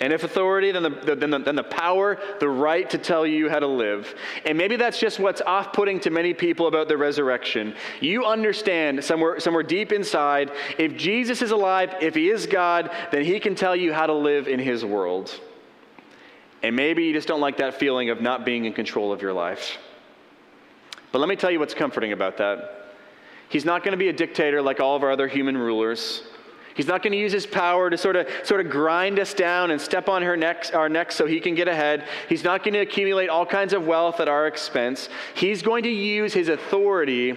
And 0.00 0.12
if 0.12 0.22
authority, 0.22 0.70
then 0.70 0.82
the, 0.82 0.90
then, 1.14 1.30
the, 1.30 1.38
then 1.38 1.56
the 1.56 1.62
power, 1.62 2.18
the 2.40 2.48
right 2.48 2.90
to 2.90 2.98
tell 2.98 3.26
you 3.26 3.48
how 3.48 3.60
to 3.60 3.66
live. 3.66 4.14
And 4.44 4.58
maybe 4.58 4.76
that's 4.76 5.00
just 5.00 5.18
what's 5.18 5.40
off 5.40 5.72
putting 5.72 5.98
to 6.00 6.10
many 6.10 6.34
people 6.34 6.66
about 6.66 6.88
the 6.88 6.96
resurrection. 6.98 7.74
You 8.02 8.26
understand 8.26 9.02
somewhere, 9.02 9.40
somewhere 9.40 9.62
deep 9.62 9.92
inside, 9.92 10.50
if 10.76 10.94
Jesus 10.94 11.40
is 11.40 11.52
alive, 11.52 11.94
if 12.02 12.14
he 12.14 12.28
is 12.28 12.46
God, 12.46 12.90
then 13.12 13.24
he 13.24 13.40
can 13.40 13.54
tell 13.54 13.74
you 13.74 13.94
how 13.94 14.04
to 14.04 14.12
live 14.12 14.46
in 14.46 14.60
his 14.60 14.84
world. 14.84 15.40
And 16.62 16.76
maybe 16.76 17.04
you 17.04 17.12
just 17.12 17.28
don't 17.28 17.40
like 17.40 17.56
that 17.56 17.74
feeling 17.74 18.10
of 18.10 18.20
not 18.20 18.44
being 18.44 18.64
in 18.64 18.72
control 18.72 19.12
of 19.12 19.20
your 19.20 19.32
life. 19.32 19.78
But 21.10 21.18
let 21.18 21.28
me 21.28 21.36
tell 21.36 21.50
you 21.50 21.58
what's 21.58 21.74
comforting 21.74 22.12
about 22.12 22.36
that. 22.38 22.86
He's 23.48 23.64
not 23.64 23.82
going 23.82 23.92
to 23.92 23.98
be 23.98 24.08
a 24.08 24.12
dictator 24.12 24.62
like 24.62 24.80
all 24.80 24.96
of 24.96 25.02
our 25.02 25.10
other 25.10 25.28
human 25.28 25.58
rulers. 25.58 26.22
He's 26.74 26.86
not 26.86 27.02
going 27.02 27.12
to 27.12 27.18
use 27.18 27.32
his 27.32 27.46
power 27.46 27.90
to 27.90 27.98
sort 27.98 28.16
of, 28.16 28.26
sort 28.44 28.64
of 28.64 28.72
grind 28.72 29.18
us 29.18 29.34
down 29.34 29.72
and 29.72 29.80
step 29.80 30.08
on 30.08 30.22
her 30.22 30.38
necks, 30.38 30.70
our 30.70 30.88
necks 30.88 31.14
so 31.14 31.26
he 31.26 31.38
can 31.38 31.54
get 31.54 31.68
ahead. 31.68 32.06
He's 32.30 32.44
not 32.44 32.64
going 32.64 32.72
to 32.74 32.80
accumulate 32.80 33.28
all 33.28 33.44
kinds 33.44 33.74
of 33.74 33.86
wealth 33.86 34.20
at 34.20 34.28
our 34.28 34.46
expense. 34.46 35.10
He's 35.34 35.60
going 35.60 35.82
to 35.82 35.90
use 35.90 36.32
his 36.32 36.48
authority 36.48 37.36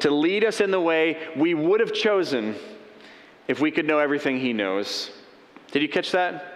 to 0.00 0.10
lead 0.10 0.44
us 0.44 0.60
in 0.60 0.70
the 0.70 0.80
way 0.80 1.18
we 1.36 1.52
would 1.52 1.80
have 1.80 1.92
chosen 1.92 2.54
if 3.46 3.60
we 3.60 3.70
could 3.70 3.86
know 3.86 3.98
everything 3.98 4.40
he 4.40 4.54
knows. 4.54 5.10
Did 5.70 5.82
you 5.82 5.88
catch 5.88 6.12
that? 6.12 6.51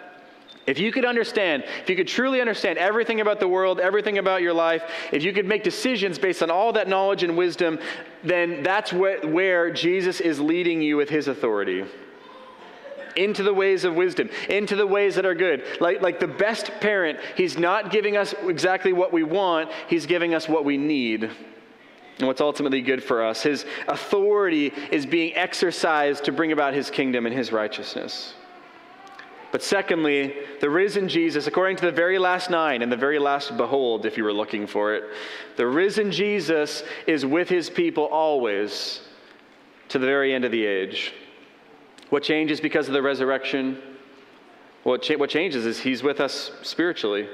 If 0.66 0.81
you 0.81 0.90
could 0.90 1.05
understand, 1.05 1.62
if 1.83 1.88
you 1.88 1.94
could 1.94 2.09
truly 2.09 2.40
understand 2.40 2.79
everything 2.79 3.20
about 3.20 3.38
the 3.38 3.46
world, 3.46 3.79
everything 3.79 4.18
about 4.18 4.42
your 4.42 4.52
life, 4.52 4.83
if 5.12 5.22
you 5.22 5.33
could 5.33 5.46
make 5.46 5.62
decisions 5.62 6.18
based 6.18 6.42
on 6.42 6.50
all 6.50 6.72
that 6.72 6.88
knowledge 6.88 7.22
and 7.22 7.37
wisdom, 7.37 7.79
then 8.24 8.64
that's 8.64 8.90
wh- 8.90 9.22
where 9.24 9.70
Jesus 9.70 10.20
is 10.20 10.40
leading 10.40 10.83
you 10.83 10.96
with 10.96 11.09
his 11.09 11.29
authority. 11.29 11.85
Into 13.14 13.44
the 13.44 13.55
ways 13.55 13.85
of 13.85 13.94
wisdom, 13.94 14.29
into 14.50 14.74
the 14.74 14.87
ways 14.87 15.14
that 15.14 15.24
are 15.24 15.35
good. 15.35 15.62
Like, 15.81 16.02
like 16.02 16.18
the 16.18 16.26
best 16.26 16.70
parent, 16.81 17.18
he's 17.37 17.57
not 17.57 17.90
giving 17.90 18.16
us 18.16 18.35
exactly 18.42 18.92
what 18.92 19.12
we 19.12 19.22
want, 19.22 19.70
he's 19.87 20.05
giving 20.05 20.35
us 20.35 20.48
what 20.48 20.64
we 20.64 20.76
need 20.76 21.31
and 22.18 22.26
what's 22.26 22.40
ultimately 22.40 22.83
good 22.83 23.05
for 23.05 23.24
us. 23.24 23.42
His 23.42 23.64
authority 23.88 24.72
is 24.90 25.07
being 25.07 25.35
exercised 25.37 26.24
to 26.24 26.33
bring 26.33 26.52
about 26.52 26.74
his 26.74 26.90
kingdom 26.90 27.24
and 27.24 27.35
his 27.35 27.52
righteousness. 27.52 28.35
But 29.52 29.62
secondly, 29.62 30.35
the 30.61 30.68
risen 30.68 31.09
Jesus, 31.09 31.46
according 31.46 31.76
to 31.76 31.87
the 31.87 31.92
very 31.92 32.18
last 32.18 32.50
nine 32.50 32.82
and 32.82 32.90
the 32.90 32.96
very 32.96 33.18
last 33.18 33.56
behold, 33.56 34.04
if 34.04 34.16
you 34.16 34.24
were 34.24 34.32
looking 34.32 34.66
for 34.66 34.94
it, 34.94 35.04
the 35.56 35.66
risen 35.66 36.11
Jesus 36.11 36.82
is 37.06 37.24
with 37.24 37.48
his 37.48 37.70
people 37.70 38.04
always 38.04 39.00
to 39.88 39.98
the 39.98 40.06
very 40.06 40.35
end 40.35 40.44
of 40.44 40.50
the 40.50 40.64
age. 40.64 41.12
What 42.11 42.22
changes 42.22 42.61
because 42.61 42.88
of 42.88 42.94
the 42.94 43.02
resurrection? 43.02 43.80
What, 44.82 45.02
cha- 45.02 45.16
what 45.16 45.30
changes 45.30 45.64
is 45.64 45.80
he's 45.80 46.02
with 46.02 46.20
us 46.20 46.50
spiritually. 46.62 47.28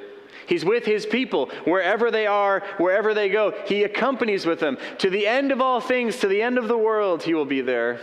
He's 0.47 0.65
with 0.65 0.85
his 0.85 1.07
people 1.07 1.51
wherever 1.65 2.11
they 2.11 2.27
are, 2.27 2.63
wherever 2.79 3.15
they 3.15 3.29
go. 3.29 3.55
He 3.67 3.85
accompanies 3.85 4.45
with 4.45 4.61
them. 4.61 4.77
To 4.99 5.11
the 5.11 5.27
end 5.27 5.53
of 5.53 5.61
all 5.61 5.81
things, 5.81 6.19
to 6.19 6.29
the 6.29 6.43
end 6.43 6.59
of 6.59 6.69
the 6.69 6.77
world, 6.77 7.23
he 7.23 7.35
will 7.35 7.45
be 7.45 7.61
there. 7.61 8.01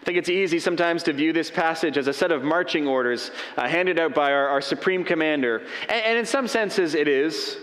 I 0.00 0.04
think 0.04 0.18
it's 0.18 0.28
easy 0.28 0.58
sometimes 0.58 1.02
to 1.04 1.12
view 1.12 1.32
this 1.32 1.50
passage 1.50 1.98
as 1.98 2.06
a 2.06 2.12
set 2.12 2.32
of 2.32 2.42
marching 2.42 2.86
orders 2.86 3.30
uh, 3.56 3.68
handed 3.68 3.98
out 3.98 4.14
by 4.14 4.32
our, 4.32 4.48
our 4.48 4.60
supreme 4.60 5.04
commander. 5.04 5.62
And, 5.88 6.04
and 6.04 6.18
in 6.18 6.24
some 6.24 6.48
senses, 6.48 6.94
it 6.94 7.08
is. 7.08 7.58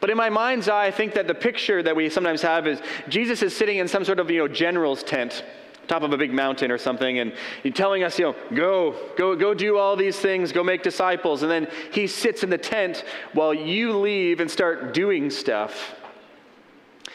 But 0.00 0.10
in 0.10 0.16
my 0.16 0.30
mind's 0.30 0.68
eye, 0.68 0.86
I 0.86 0.90
think 0.90 1.14
that 1.14 1.26
the 1.26 1.34
picture 1.34 1.82
that 1.82 1.96
we 1.96 2.08
sometimes 2.10 2.42
have 2.42 2.66
is 2.66 2.80
Jesus 3.08 3.42
is 3.42 3.56
sitting 3.56 3.78
in 3.78 3.88
some 3.88 4.04
sort 4.04 4.20
of 4.20 4.30
you 4.30 4.38
know 4.38 4.48
general's 4.48 5.02
tent, 5.02 5.44
top 5.88 6.02
of 6.02 6.12
a 6.12 6.16
big 6.16 6.32
mountain 6.32 6.70
or 6.70 6.78
something, 6.78 7.18
and 7.18 7.32
he's 7.62 7.74
telling 7.74 8.02
us, 8.02 8.18
you 8.18 8.26
know, 8.26 8.36
go, 8.54 8.94
go, 9.16 9.34
go 9.36 9.54
do 9.54 9.78
all 9.78 9.96
these 9.96 10.18
things, 10.18 10.52
go 10.52 10.62
make 10.62 10.82
disciples, 10.82 11.42
and 11.42 11.50
then 11.50 11.68
he 11.92 12.06
sits 12.06 12.42
in 12.42 12.50
the 12.50 12.58
tent 12.58 13.04
while 13.32 13.54
you 13.54 13.96
leave 13.96 14.40
and 14.40 14.50
start 14.50 14.92
doing 14.92 15.30
stuff. 15.30 15.94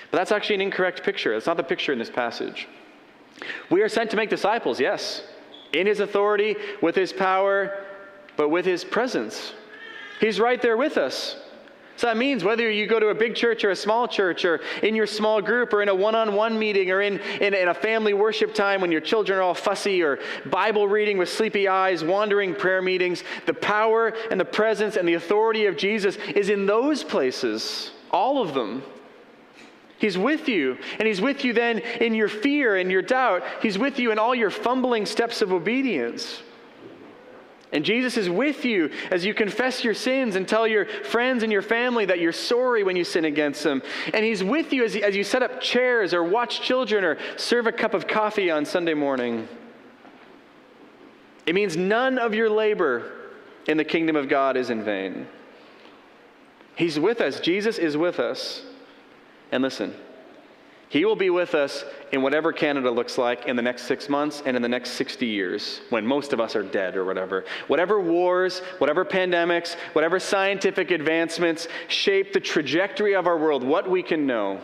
But 0.09 0.17
that's 0.17 0.31
actually 0.31 0.55
an 0.55 0.61
incorrect 0.61 1.03
picture. 1.03 1.33
That's 1.33 1.47
not 1.47 1.57
the 1.57 1.63
picture 1.63 1.93
in 1.93 1.99
this 1.99 2.09
passage. 2.09 2.67
We 3.69 3.81
are 3.81 3.89
sent 3.89 4.11
to 4.11 4.17
make 4.17 4.29
disciples, 4.29 4.79
yes, 4.79 5.23
in 5.73 5.87
his 5.87 5.99
authority, 5.99 6.55
with 6.81 6.95
his 6.95 7.13
power, 7.13 7.85
but 8.37 8.49
with 8.49 8.65
his 8.65 8.83
presence. 8.83 9.53
He's 10.19 10.39
right 10.39 10.61
there 10.61 10.77
with 10.77 10.97
us. 10.97 11.35
So 12.01 12.07
that 12.07 12.17
means 12.17 12.43
whether 12.43 12.69
you 12.71 12.87
go 12.87 12.99
to 12.99 13.09
a 13.09 13.13
big 13.13 13.35
church 13.35 13.63
or 13.63 13.69
a 13.69 13.75
small 13.75 14.07
church, 14.07 14.43
or 14.43 14.59
in 14.81 14.95
your 14.95 15.05
small 15.05 15.39
group, 15.39 15.71
or 15.71 15.83
in 15.83 15.89
a 15.89 15.93
one 15.93 16.15
on 16.15 16.33
one 16.33 16.57
meeting, 16.57 16.89
or 16.89 17.01
in, 17.01 17.19
in, 17.39 17.53
in, 17.53 17.67
a 17.67 17.73
family 17.75 18.13
worship 18.15 18.55
time 18.55 18.81
when 18.81 18.91
your 18.91 19.01
children 19.01 19.37
are 19.37 19.43
all 19.43 19.53
fussy, 19.53 20.01
or 20.01 20.17
Bible 20.47 20.87
reading 20.87 21.19
with 21.19 21.29
sleepy 21.29 21.67
eyes, 21.67 22.03
wandering 22.03 22.55
prayer 22.55 22.81
meetings, 22.81 23.23
the 23.45 23.53
power 23.53 24.15
and 24.31 24.39
the 24.39 24.45
presence 24.45 24.95
and 24.95 25.07
the 25.07 25.13
authority 25.13 25.67
of 25.67 25.77
Jesus 25.77 26.15
is 26.35 26.49
in 26.49 26.65
those 26.65 27.03
places, 27.03 27.91
all 28.09 28.41
of 28.41 28.55
them. 28.55 28.81
He's 30.01 30.17
with 30.17 30.49
you, 30.49 30.79
and 30.97 31.07
He's 31.07 31.21
with 31.21 31.45
you 31.45 31.53
then 31.53 31.77
in 31.77 32.15
your 32.15 32.27
fear 32.27 32.75
and 32.75 32.91
your 32.91 33.03
doubt. 33.03 33.43
He's 33.61 33.77
with 33.77 33.99
you 33.99 34.11
in 34.11 34.17
all 34.17 34.33
your 34.33 34.49
fumbling 34.49 35.05
steps 35.05 35.43
of 35.43 35.53
obedience. 35.53 36.41
And 37.71 37.85
Jesus 37.85 38.17
is 38.17 38.27
with 38.27 38.65
you 38.65 38.89
as 39.11 39.23
you 39.23 39.35
confess 39.35 39.83
your 39.83 39.93
sins 39.93 40.35
and 40.35 40.47
tell 40.47 40.67
your 40.67 40.87
friends 40.87 41.43
and 41.43 41.51
your 41.51 41.61
family 41.61 42.05
that 42.05 42.19
you're 42.19 42.33
sorry 42.33 42.83
when 42.83 42.95
you 42.95 43.03
sin 43.03 43.25
against 43.25 43.63
them. 43.63 43.83
And 44.11 44.25
He's 44.25 44.43
with 44.43 44.73
you 44.73 44.83
as, 44.83 44.95
as 44.95 45.15
you 45.15 45.23
set 45.23 45.43
up 45.43 45.61
chairs 45.61 46.15
or 46.15 46.23
watch 46.23 46.61
children 46.61 47.03
or 47.03 47.19
serve 47.37 47.67
a 47.67 47.71
cup 47.71 47.93
of 47.93 48.07
coffee 48.07 48.49
on 48.49 48.65
Sunday 48.65 48.95
morning. 48.95 49.47
It 51.45 51.53
means 51.53 51.77
none 51.77 52.17
of 52.17 52.33
your 52.33 52.49
labor 52.49 53.11
in 53.67 53.77
the 53.77 53.85
kingdom 53.85 54.15
of 54.15 54.27
God 54.27 54.57
is 54.57 54.71
in 54.71 54.83
vain. 54.83 55.27
He's 56.75 56.99
with 56.99 57.21
us. 57.21 57.39
Jesus 57.39 57.77
is 57.77 57.95
with 57.95 58.19
us. 58.19 58.63
And 59.51 59.63
listen, 59.63 59.93
he 60.91 61.05
will 61.05 61.15
be 61.15 61.29
with 61.29 61.55
us 61.55 61.85
in 62.11 62.21
whatever 62.21 62.51
Canada 62.51 62.91
looks 62.91 63.17
like 63.17 63.45
in 63.45 63.55
the 63.55 63.61
next 63.61 63.83
six 63.83 64.09
months 64.09 64.43
and 64.45 64.57
in 64.57 64.61
the 64.61 64.67
next 64.67 64.91
60 64.91 65.25
years 65.25 65.79
when 65.89 66.05
most 66.05 66.33
of 66.33 66.41
us 66.41 66.53
are 66.53 66.63
dead 66.63 66.97
or 66.97 67.05
whatever. 67.05 67.45
Whatever 67.67 68.01
wars, 68.01 68.59
whatever 68.77 69.05
pandemics, 69.05 69.75
whatever 69.93 70.19
scientific 70.19 70.91
advancements 70.91 71.69
shape 71.87 72.33
the 72.33 72.41
trajectory 72.41 73.15
of 73.15 73.25
our 73.25 73.37
world, 73.37 73.63
what 73.63 73.89
we 73.89 74.03
can 74.03 74.27
know 74.27 74.59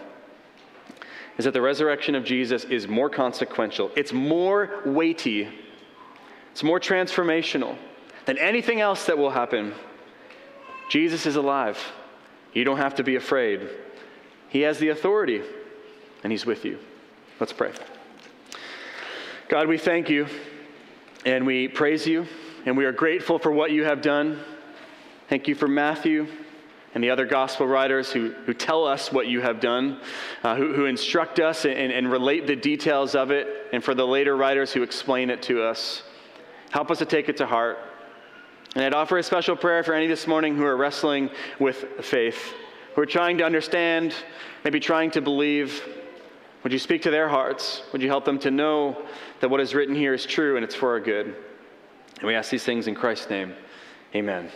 is 1.38 1.46
that 1.46 1.54
the 1.54 1.62
resurrection 1.62 2.14
of 2.14 2.26
Jesus 2.26 2.66
is 2.66 2.90
more 2.90 3.10
consequential, 3.10 3.90
it's 3.96 4.12
more 4.12 4.82
weighty, 4.86 5.48
it's 6.52 6.64
more 6.64 6.80
transformational 6.80 7.78
than 8.26 8.38
anything 8.38 8.82
else 8.82 9.06
that 9.06 9.18
will 9.18 9.30
happen. 9.30 9.74
Jesus 10.90 11.26
is 11.26 11.38
alive. 11.38 11.80
You 12.54 12.66
don't 12.66 12.80
have 12.80 12.96
to 12.96 13.04
be 13.04 13.16
afraid. 13.16 13.70
He 14.50 14.62
has 14.62 14.80
the 14.80 14.90
authority 14.90 15.42
and 16.24 16.32
He's 16.32 16.46
with 16.46 16.66
you. 16.66 16.80
Let's 17.40 17.54
pray. 17.54 17.72
God, 19.50 19.68
we 19.68 19.78
thank 19.78 20.10
you 20.10 20.28
and 21.26 21.46
we 21.46 21.68
praise 21.68 22.08
you 22.08 22.28
and 22.66 22.76
we 22.76 22.86
are 22.86 22.92
grateful 22.92 23.40
for 23.40 23.52
what 23.52 23.72
you 23.72 23.84
have 23.86 24.02
done. 24.02 24.40
Thank 25.30 25.48
you 25.48 25.56
for 25.56 25.68
Matthew 25.68 26.28
and 26.94 27.04
the 27.04 27.10
other 27.10 27.26
gospel 27.26 27.68
writers 27.68 28.12
who, 28.12 28.32
who 28.46 28.54
tell 28.54 28.86
us 28.86 29.12
what 29.12 29.28
you 29.28 29.40
have 29.42 29.60
done, 29.60 30.00
uh, 30.44 30.56
who, 30.56 30.74
who 30.74 30.86
instruct 30.86 31.40
us 31.40 31.66
and, 31.66 31.92
and 31.92 32.12
relate 32.12 32.48
the 32.48 32.56
details 32.56 33.14
of 33.14 33.30
it, 33.30 33.68
and 33.72 33.84
for 33.84 33.94
the 33.94 34.08
later 34.08 34.36
writers 34.36 34.72
who 34.74 34.82
explain 34.82 35.30
it 35.30 35.42
to 35.44 35.62
us. 35.62 36.02
Help 36.72 36.90
us 36.90 36.98
to 36.98 37.06
take 37.06 37.30
it 37.30 37.38
to 37.38 37.46
heart. 37.46 37.78
And 38.76 38.84
I'd 38.84 38.94
offer 38.94 39.18
a 39.18 39.24
special 39.24 39.56
prayer 39.56 39.84
for 39.84 39.94
any 39.94 40.08
this 40.08 40.28
morning 40.28 40.56
who 40.56 40.66
are 40.66 40.76
wrestling 40.76 41.30
with 41.60 41.86
faith, 42.02 42.54
who 42.98 43.04
are 43.04 43.06
trying 43.06 43.38
to 43.38 43.44
understand, 43.44 44.16
maybe 44.64 44.80
trying 44.80 45.12
to 45.12 45.22
believe, 45.22 45.84
would 46.64 46.74
you 46.74 46.80
speak 46.80 47.04
to 47.04 47.12
their 47.12 47.30
hearts? 47.30 47.84
Would 47.92 48.02
you 48.02 48.08
help 48.08 48.26
them 48.26 48.40
to 48.40 48.50
know 48.50 49.06
that 49.40 49.52
what 49.52 49.60
is 49.60 49.76
written 49.76 49.94
here 49.94 50.16
is 50.16 50.26
true 50.26 50.56
and 50.56 50.66
it's 50.66 50.74
for 50.74 50.90
our 50.90 51.00
good? 51.00 51.28
And 51.28 52.26
we 52.28 52.34
ask 52.34 52.50
these 52.50 52.64
things 52.64 52.88
in 52.88 52.96
Christ's 52.96 53.30
name. 53.30 53.54
Amen. 54.16 54.50